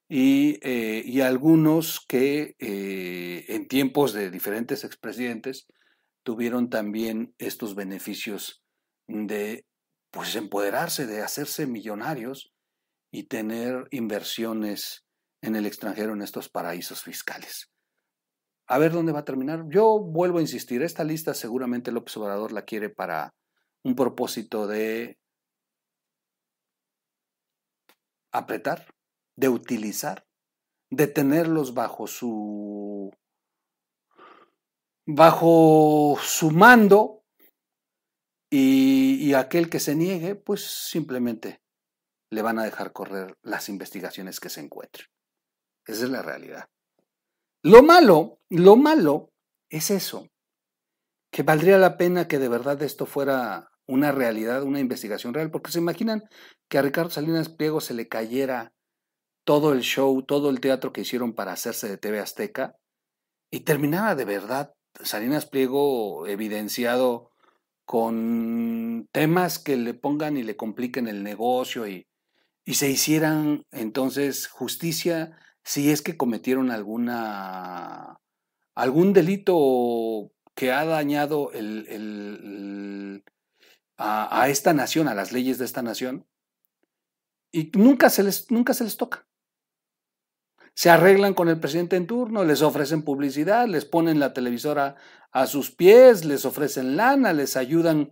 y, 0.09 0.59
eh, 0.61 1.21
algunos 1.23 2.05
que 2.07 2.55
eh, 2.59 3.45
en 3.49 3.67
tiempos 3.67 4.13
de 4.13 4.31
diferentes 4.31 4.83
expresidentes 4.83 5.67
tuvieron 6.23 6.69
también 6.69 7.33
estos 7.37 7.75
beneficios 7.75 8.63
de 9.07 9.65
pues 10.11 10.35
empoderarse 10.35 11.05
de 11.05 11.21
hacerse 11.21 11.67
millonarios 11.67 12.53
y 13.11 13.23
tener 13.23 13.87
inversiones 13.91 15.05
en 15.41 15.55
el 15.55 15.65
extranjero 15.65 16.13
en 16.13 16.21
estos 16.21 16.49
paraísos 16.49 17.03
fiscales. 17.03 17.69
A 18.67 18.77
ver 18.79 18.91
dónde 18.91 19.11
va 19.13 19.19
a 19.19 19.25
terminar. 19.25 19.65
Yo 19.69 19.99
vuelvo 19.99 20.39
a 20.39 20.41
insistir, 20.41 20.81
esta 20.81 21.03
lista 21.03 21.33
seguramente 21.33 21.91
López 21.91 22.17
Obrador 22.17 22.51
la 22.51 22.63
quiere 22.63 22.89
para 22.89 23.33
un 23.83 23.95
propósito 23.95 24.67
de 24.67 25.17
apretar, 28.31 28.85
de 29.37 29.49
utilizar, 29.49 30.25
de 30.89 31.07
tenerlos 31.07 31.73
bajo 31.73 32.07
su 32.07 33.11
bajo 35.05 36.17
su 36.21 36.51
mando 36.51 37.23
y, 38.49 39.33
aquel 39.33 39.69
que 39.69 39.79
se 39.79 39.95
niegue, 39.95 40.35
pues 40.35 40.63
simplemente 40.65 41.61
le 42.29 42.41
van 42.41 42.59
a 42.59 42.63
dejar 42.63 42.91
correr 42.91 43.37
las 43.41 43.69
investigaciones 43.69 44.39
que 44.39 44.49
se 44.49 44.61
encuentren. 44.61 45.07
Esa 45.85 46.05
es 46.05 46.09
la 46.09 46.21
realidad. 46.21 46.65
Lo 47.63 47.83
malo, 47.83 48.39
lo 48.49 48.75
malo 48.75 49.31
es 49.69 49.91
eso, 49.91 50.27
que 51.31 51.43
valdría 51.43 51.77
la 51.77 51.97
pena 51.97 52.27
que 52.27 52.39
de 52.39 52.49
verdad 52.49 52.81
esto 52.81 53.05
fuera 53.05 53.69
una 53.85 54.11
realidad, 54.11 54.63
una 54.63 54.79
investigación 54.79 55.33
real, 55.33 55.51
porque 55.51 55.71
se 55.71 55.79
imaginan 55.79 56.23
que 56.69 56.77
a 56.77 56.81
Ricardo 56.81 57.09
Salinas 57.09 57.49
Pliego 57.49 57.79
se 57.79 57.93
le 57.93 58.07
cayera 58.07 58.73
todo 59.47 59.71
el 59.71 59.79
show, 59.79 60.23
todo 60.23 60.49
el 60.49 60.59
teatro 60.59 60.91
que 60.91 60.99
hicieron 60.99 61.31
para 61.31 61.53
hacerse 61.53 61.87
de 61.87 61.97
TV 61.97 62.19
Azteca 62.19 62.75
y 63.49 63.61
terminara 63.61 64.13
de 64.13 64.25
verdad 64.25 64.73
Salinas 65.01 65.45
Pliego 65.45 66.27
evidenciado 66.27 67.31
con 67.85 69.07
temas 69.13 69.57
que 69.57 69.77
le 69.77 69.93
pongan 69.93 70.35
y 70.35 70.43
le 70.43 70.57
compliquen 70.57 71.07
el 71.07 71.23
negocio 71.23 71.87
y, 71.87 72.05
se 72.65 72.89
hicieran 72.89 73.63
entonces 73.71 74.47
justicia 74.47 75.39
si 75.63 75.91
es 75.91 76.01
que 76.01 76.17
cometieron 76.17 76.69
alguna 76.69 78.19
algún 78.75 79.13
delito 79.13 80.33
que 80.55 80.73
ha 80.73 80.83
dañado 80.83 81.51
a, 83.97 84.41
a, 84.41 84.49
esta 84.49 84.73
nación, 84.73 85.07
a 85.07 85.15
las 85.15 85.31
leyes 85.31 85.57
de 85.57 85.63
esta 85.63 85.81
nación, 85.81 86.27
y 87.53 87.71
nunca 87.73 88.09
se 88.09 88.23
les, 88.23 88.51
nunca 88.51 88.73
se 88.73 88.83
les 88.83 88.97
toca 88.97 89.27
se 90.77 90.91
arreglan 90.91 91.33
con 91.33 91.49
el 91.49 91.59
presidente 91.59 91.95
en 91.95 92.05
turno, 92.05 92.43
les 92.43 92.61
ofrecen 92.61 93.01
publicidad, 93.01 93.67
les 93.67 93.85
ponen 93.85 94.19
la 94.19 94.33
televisora 94.33 94.95
a 95.31 95.47
sus 95.47 95.71
pies, 95.71 96.23
les 96.23 96.45
ofrecen 96.45 96.95
lana, 96.95 97.33
les 97.33 97.57
ayudan 97.57 98.11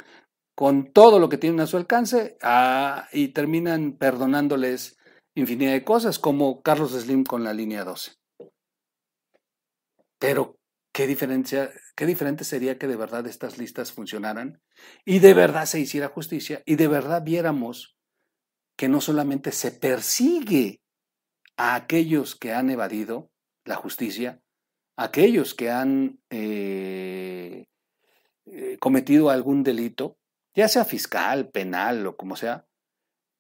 con 0.56 0.92
todo 0.92 1.20
lo 1.20 1.30
que 1.30 1.38
tienen 1.38 1.60
a 1.60 1.68
su 1.68 1.78
alcance 1.78 2.40
ah, 2.42 3.08
y 3.14 3.28
terminan 3.28 3.98
perdonándoles 4.00 4.98
infinidad 5.36 5.74
de 5.74 5.84
cosas, 5.84 6.18
como 6.18 6.64
Carlos 6.64 6.94
Slim 6.94 7.24
con 7.24 7.44
la 7.44 7.54
línea 7.54 7.84
12. 7.84 8.14
Pero, 10.18 10.56
¿qué, 10.92 11.06
diferencia, 11.06 11.70
¿qué 11.96 12.08
diferente 12.08 12.44
sería 12.46 12.80
que 12.80 12.88
de 12.88 12.96
verdad 12.96 13.28
estas 13.28 13.60
listas 13.60 13.92
funcionaran 13.92 14.60
y 15.06 15.20
de 15.20 15.36
verdad 15.36 15.68
se 15.68 15.80
hiciera 15.80 16.08
justicia 16.08 16.64
y 16.66 16.78
de 16.78 16.88
verdad 16.88 17.22
viéramos 17.24 17.96
que 18.76 18.90
no 18.90 19.02
solamente 19.02 19.52
se 19.52 19.72
persigue 19.72 20.80
a 21.58 21.76
aquellos 21.76 22.36
que 22.36 22.54
han 22.54 22.70
evadido 22.70 23.32
la 23.64 23.76
justicia, 23.76 24.42
a 24.98 25.06
aquellos 25.06 25.54
que 25.54 25.72
han 25.72 26.20
eh, 26.30 27.66
eh, 28.46 28.78
cometido 28.80 29.30
algún 29.30 29.64
delito, 29.64 30.18
ya 30.54 30.68
sea 30.68 30.86
fiscal, 30.86 31.50
penal 31.50 32.06
o 32.08 32.16
como 32.16 32.36
sea, 32.36 32.66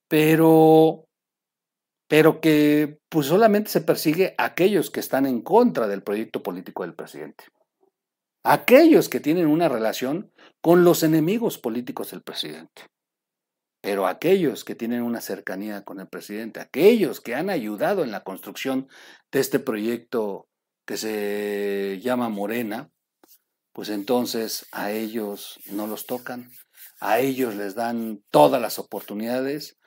pero, 0.07 1.07
pero 2.07 2.41
que 2.41 2.99
pues 3.09 3.27
solamente 3.27 3.69
se 3.69 3.81
persigue 3.81 4.35
a 4.37 4.45
aquellos 4.45 4.91
que 4.91 4.99
están 4.99 5.25
en 5.25 5.41
contra 5.41 5.87
del 5.87 6.03
proyecto 6.03 6.43
político 6.43 6.83
del 6.83 6.95
presidente. 6.95 7.45
Aquellos 8.43 9.09
que 9.09 9.19
tienen 9.19 9.47
una 9.47 9.69
relación 9.69 10.31
con 10.61 10.83
los 10.83 11.03
enemigos 11.03 11.57
políticos 11.57 12.11
del 12.11 12.21
presidente. 12.21 12.83
Pero 13.85 14.07
aquellos 14.07 14.63
que 14.63 14.73
tienen 14.73 15.03
una 15.03 15.21
cercanía 15.21 15.83
con 15.83 15.99
el 15.99 16.07
presidente, 16.07 16.59
aquellos 16.59 17.21
que 17.21 17.35
han 17.35 17.51
ayudado 17.51 18.03
en 18.03 18.09
la 18.09 18.23
construcción 18.23 18.87
de 19.31 19.39
este 19.39 19.59
proyecto 19.59 20.47
que 20.87 20.97
se 20.97 21.99
llama 22.01 22.29
Morena, 22.29 22.89
pues 23.73 23.89
entonces 23.89 24.65
a 24.71 24.89
ellos 24.89 25.59
no 25.67 25.85
los 25.85 26.07
tocan, 26.07 26.49
a 26.99 27.19
ellos 27.19 27.53
les 27.53 27.75
dan 27.75 28.23
todas 28.31 28.59
las 28.59 28.79
oportunidades, 28.79 29.77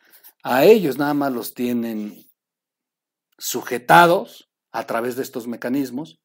a 0.44 0.64
ellos 0.64 0.96
nada 0.96 1.14
más 1.14 1.32
los 1.32 1.54
tienen 1.54 2.24
sujetados 3.36 4.48
a 4.70 4.86
través 4.86 5.16
de 5.16 5.24
estos 5.24 5.48
mecanismos, 5.48 6.20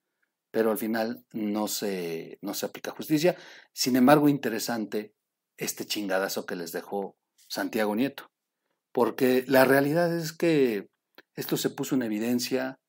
pero 0.51 0.69
al 0.69 0.77
final 0.77 1.25
no 1.31 1.67
se, 1.67 2.38
no 2.43 2.53
se 2.53 2.67
aplica 2.67 2.91
justicia. 2.91 3.36
Sin 3.73 3.95
embargo, 3.95 4.29
interesante 4.29 5.15
este 5.57 5.88
chingadazo 5.88 6.45
que 6.45 6.55
les 6.55 6.71
dejó 6.71 7.17
Santiago 7.53 7.95
Nieto, 7.95 8.31
porque 8.91 9.45
la 9.47 9.63
realidad 9.63 10.11
es 10.11 10.33
que 10.33 10.89
esto 11.35 11.55
se 11.55 11.69
puso 11.69 11.93
en 11.93 12.01
evidencia 12.01 12.79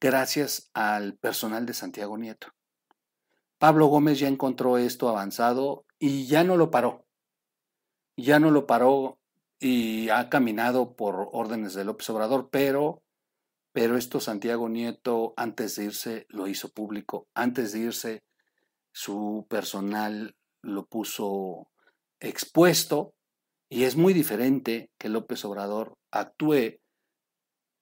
gracias 0.00 0.70
al 0.72 1.18
personal 1.18 1.66
de 1.66 1.74
Santiago 1.74 2.16
Nieto. 2.16 2.46
Pablo 3.58 3.88
Gómez 3.88 4.18
ya 4.18 4.28
encontró 4.28 4.78
esto 4.78 5.10
avanzado 5.10 5.84
y 5.98 6.26
ya 6.26 6.44
no 6.44 6.56
lo 6.56 6.70
paró. 6.70 7.04
Ya 8.16 8.40
no 8.40 8.50
lo 8.50 8.66
paró 8.66 9.18
y 9.58 10.08
ha 10.08 10.30
caminado 10.30 10.96
por 10.96 11.28
órdenes 11.32 11.74
de 11.74 11.84
López 11.84 12.08
Obrador, 12.08 12.48
pero, 12.50 13.02
pero 13.70 13.98
esto 13.98 14.18
Santiago 14.18 14.70
Nieto 14.70 15.34
antes 15.36 15.76
de 15.76 15.84
irse 15.84 16.26
lo 16.30 16.46
hizo 16.46 16.72
público, 16.72 17.28
antes 17.34 17.72
de 17.72 17.80
irse 17.80 18.22
su 18.92 19.46
personal 19.50 20.36
lo 20.62 20.86
puso 20.86 21.70
expuesto 22.18 23.12
y 23.70 23.84
es 23.84 23.96
muy 23.96 24.12
diferente 24.12 24.90
que 24.98 25.08
López 25.08 25.44
Obrador 25.44 25.94
actúe 26.10 26.80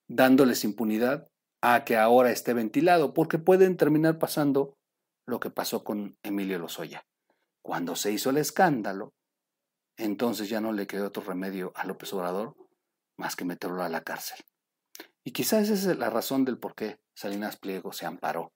dándoles 0.07 0.65
impunidad 0.65 1.27
a 1.63 1.85
que 1.85 1.97
ahora 1.97 2.31
esté 2.31 2.53
ventilado, 2.53 3.15
porque 3.15 3.39
pueden 3.39 3.77
terminar 3.77 4.19
pasando 4.19 4.77
lo 5.27 5.41
que 5.41 5.51
pasó 5.51 5.83
con 5.83 6.17
Emilio 6.23 6.59
Lozoya. 6.59 7.05
Cuando 7.63 7.97
se 7.97 8.13
hizo 8.13 8.31
el 8.31 8.37
escándalo, 8.37 9.15
entonces 9.97 10.49
ya 10.49 10.61
no 10.61 10.73
le 10.73 10.87
quedó 10.87 11.09
otro 11.09 11.23
remedio 11.23 11.73
a 11.75 11.85
López 11.85 12.13
Obrador 12.13 12.55
más 13.17 13.35
que 13.35 13.45
meterlo 13.45 13.83
a 13.83 13.89
la 13.89 14.03
cárcel. 14.03 14.39
Y 15.25 15.33
quizás 15.33 15.69
esa 15.69 15.93
es 15.93 15.99
la 15.99 16.11
razón 16.11 16.45
del 16.45 16.59
por 16.59 16.75
qué 16.75 17.01
Salinas 17.15 17.57
Pliego 17.57 17.93
se 17.93 18.07
amparó. 18.07 18.53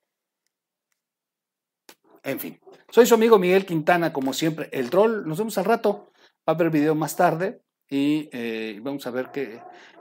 En 2.23 2.39
fin, 2.39 2.61
soy 2.89 3.07
su 3.07 3.15
amigo 3.15 3.39
Miguel 3.39 3.67
Quintana, 3.67 4.13
como 4.13 4.33
siempre, 4.33 4.69
el 4.73 4.91
troll. 4.91 5.27
Nos 5.27 5.39
vemos 5.39 5.59
al 5.59 5.65
rato. 5.65 6.12
Va 6.49 6.53
a 6.53 6.57
haber 6.57 6.71
video 6.71 6.95
más 6.95 7.15
tarde 7.17 7.63
y 7.89 8.29
eh, 8.33 8.81
vamos 8.83 9.07
a 9.07 9.11
ver 9.11 9.31
qué, 9.33 9.61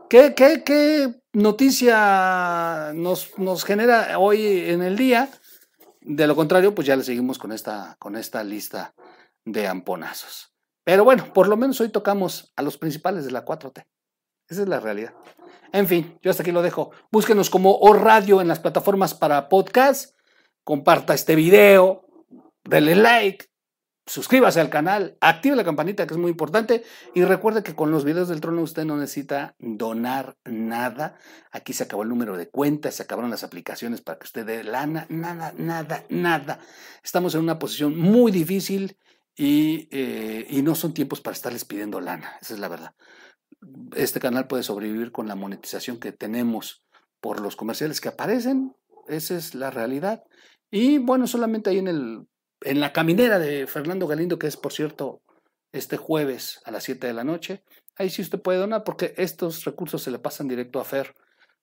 qué, 0.10 0.34
qué, 0.36 1.14
noticia 1.34 2.92
nos, 2.94 3.38
nos 3.38 3.64
genera 3.64 4.18
hoy 4.18 4.70
en 4.70 4.82
el 4.82 4.98
día. 4.98 5.30
De 6.02 6.26
lo 6.26 6.36
contrario, 6.36 6.74
pues 6.74 6.88
ya 6.88 6.96
le 6.96 7.04
seguimos 7.04 7.38
con 7.38 7.52
esta, 7.52 7.96
con 8.00 8.16
esta 8.16 8.44
lista 8.44 8.96
de 9.46 9.68
amponazos. 9.68 10.52
Pero 10.84 11.04
bueno, 11.04 11.32
por 11.34 11.48
lo 11.48 11.58
menos 11.58 11.80
hoy 11.80 11.90
tocamos 11.90 12.52
a 12.56 12.62
los 12.62 12.78
principales 12.78 13.26
de 13.26 13.32
la 13.32 13.46
4T. 13.46 13.86
Esa 14.50 14.62
es 14.64 14.68
la 14.68 14.80
realidad. 14.80 15.14
En 15.72 15.88
fin, 15.88 16.18
yo 16.22 16.32
hasta 16.32 16.44
aquí 16.44 16.52
lo 16.52 16.62
dejo. 16.62 16.92
Búsquenos 17.12 17.50
como 17.50 17.78
O 17.78 17.94
Radio 17.94 18.42
en 18.42 18.48
las 18.48 18.60
plataformas 18.60 19.14
para 19.14 19.48
podcast. 19.48 20.18
Comparta 20.64 21.14
este 21.14 21.36
video, 21.36 22.06
denle 22.64 22.96
like, 22.96 23.46
suscríbase 24.06 24.60
al 24.60 24.70
canal, 24.70 25.18
active 25.22 25.56
la 25.56 25.64
campanita 25.64 26.08
que 26.08 26.14
es 26.14 26.20
muy 26.20 26.32
importante 26.32 26.84
y 27.14 27.24
recuerde 27.24 27.64
que 27.64 27.76
con 27.76 27.92
los 27.92 28.04
videos 28.04 28.30
del 28.30 28.42
trono 28.42 28.62
usted 28.62 28.86
no 28.86 28.98
necesita 28.98 29.56
donar 29.60 30.38
nada. 30.46 31.18
Aquí 31.52 31.74
se 31.74 31.84
acabó 31.84 32.04
el 32.04 32.10
número 32.10 32.38
de 32.38 32.50
cuentas, 32.50 32.96
se 32.96 33.04
acabaron 33.04 33.32
las 33.32 33.44
aplicaciones 33.44 34.02
para 34.02 34.20
que 34.20 34.26
usted 34.26 34.46
dé 34.46 34.64
lana, 34.64 35.06
nada, 35.10 35.54
nada, 35.58 36.04
nada. 36.10 36.60
Estamos 37.04 37.36
en 37.36 37.42
una 37.42 37.60
posición 37.60 37.98
muy 37.98 38.32
difícil 38.32 38.98
eh, 39.38 40.46
y, 40.50 40.62
no 40.62 40.76
son 40.76 40.94
tiempos 40.94 41.22
para 41.22 41.36
estarles 41.36 41.66
pidiendo 41.66 42.00
lana, 42.00 42.38
esa 42.42 42.54
es 42.54 42.60
la 42.60 42.68
verdad. 42.68 42.94
Este 43.96 44.20
canal 44.20 44.48
puede 44.48 44.64
sobrevivir 44.64 45.12
con 45.12 45.28
la 45.28 45.36
monetización 45.36 46.00
que 46.00 46.12
tenemos 46.12 46.86
por 47.22 47.40
los 47.40 47.56
comerciales 47.56 48.02
que 48.02 48.10
aparecen, 48.10 48.76
esa 49.08 49.36
es 49.36 49.56
la 49.56 49.72
realidad. 49.72 50.24
Y 50.70 51.00
bueno, 51.00 51.28
solamente 51.28 51.70
ahí 51.70 51.80
en, 51.80 51.88
el, 51.88 52.28
en 52.62 52.80
la 52.80 52.94
caminera 52.94 53.40
de 53.40 53.68
Fernando 53.68 54.08
Galindo, 54.08 54.40
que 54.40 54.48
es 54.48 54.58
por 54.58 54.74
cierto 54.74 55.22
este 55.72 55.98
jueves 55.98 56.62
a 56.66 56.72
las 56.72 56.84
7 56.84 57.08
de 57.08 57.14
la 57.14 57.24
noche, 57.24 57.64
ahí 57.96 58.10
sí 58.10 58.22
usted 58.22 58.42
puede 58.42 58.60
donar 58.60 58.84
porque 58.84 59.14
estos 59.18 59.64
recursos 59.66 60.04
se 60.04 60.12
le 60.12 60.20
pasan 60.20 60.48
directo 60.48 60.80
a 60.80 60.86
Fer 60.86 61.14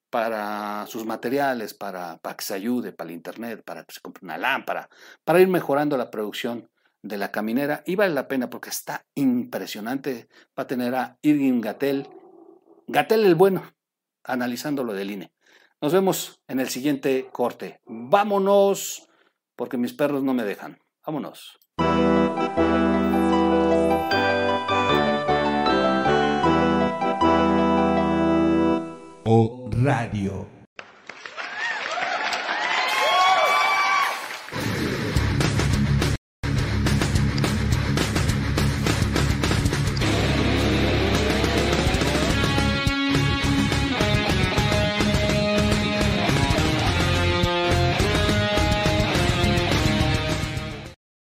para 0.09 0.85
sus 0.87 1.05
materiales, 1.05 1.73
para, 1.73 2.17
para 2.17 2.35
que 2.35 2.43
se 2.43 2.55
ayude, 2.55 2.91
para 2.91 3.09
el 3.09 3.15
internet, 3.15 3.61
para 3.63 3.83
que 3.83 3.93
se 3.93 4.01
compre 4.01 4.25
una 4.25 4.37
lámpara, 4.37 4.89
para 5.23 5.39
ir 5.39 5.47
mejorando 5.47 5.97
la 5.97 6.09
producción 6.09 6.69
de 7.01 7.17
la 7.17 7.31
caminera 7.31 7.83
y 7.85 7.95
vale 7.95 8.13
la 8.13 8.27
pena 8.27 8.49
porque 8.49 8.69
está 8.69 9.05
impresionante. 9.15 10.27
Va 10.57 10.63
a 10.63 10.67
tener 10.67 10.95
a 10.95 11.17
Irving 11.21 11.61
Gatel, 11.61 12.09
Gatel 12.87 13.25
el 13.25 13.35
bueno, 13.35 13.63
analizando 14.23 14.83
lo 14.83 14.93
del 14.93 15.11
INE. 15.11 15.31
Nos 15.81 15.93
vemos 15.93 16.41
en 16.47 16.59
el 16.59 16.69
siguiente 16.69 17.29
corte. 17.31 17.79
Vámonos, 17.85 19.07
porque 19.55 19.77
mis 19.77 19.93
perros 19.93 20.23
no 20.23 20.33
me 20.33 20.43
dejan. 20.43 20.79
Vámonos. 21.09 21.57
O 29.25 29.69
Radio. 29.83 30.58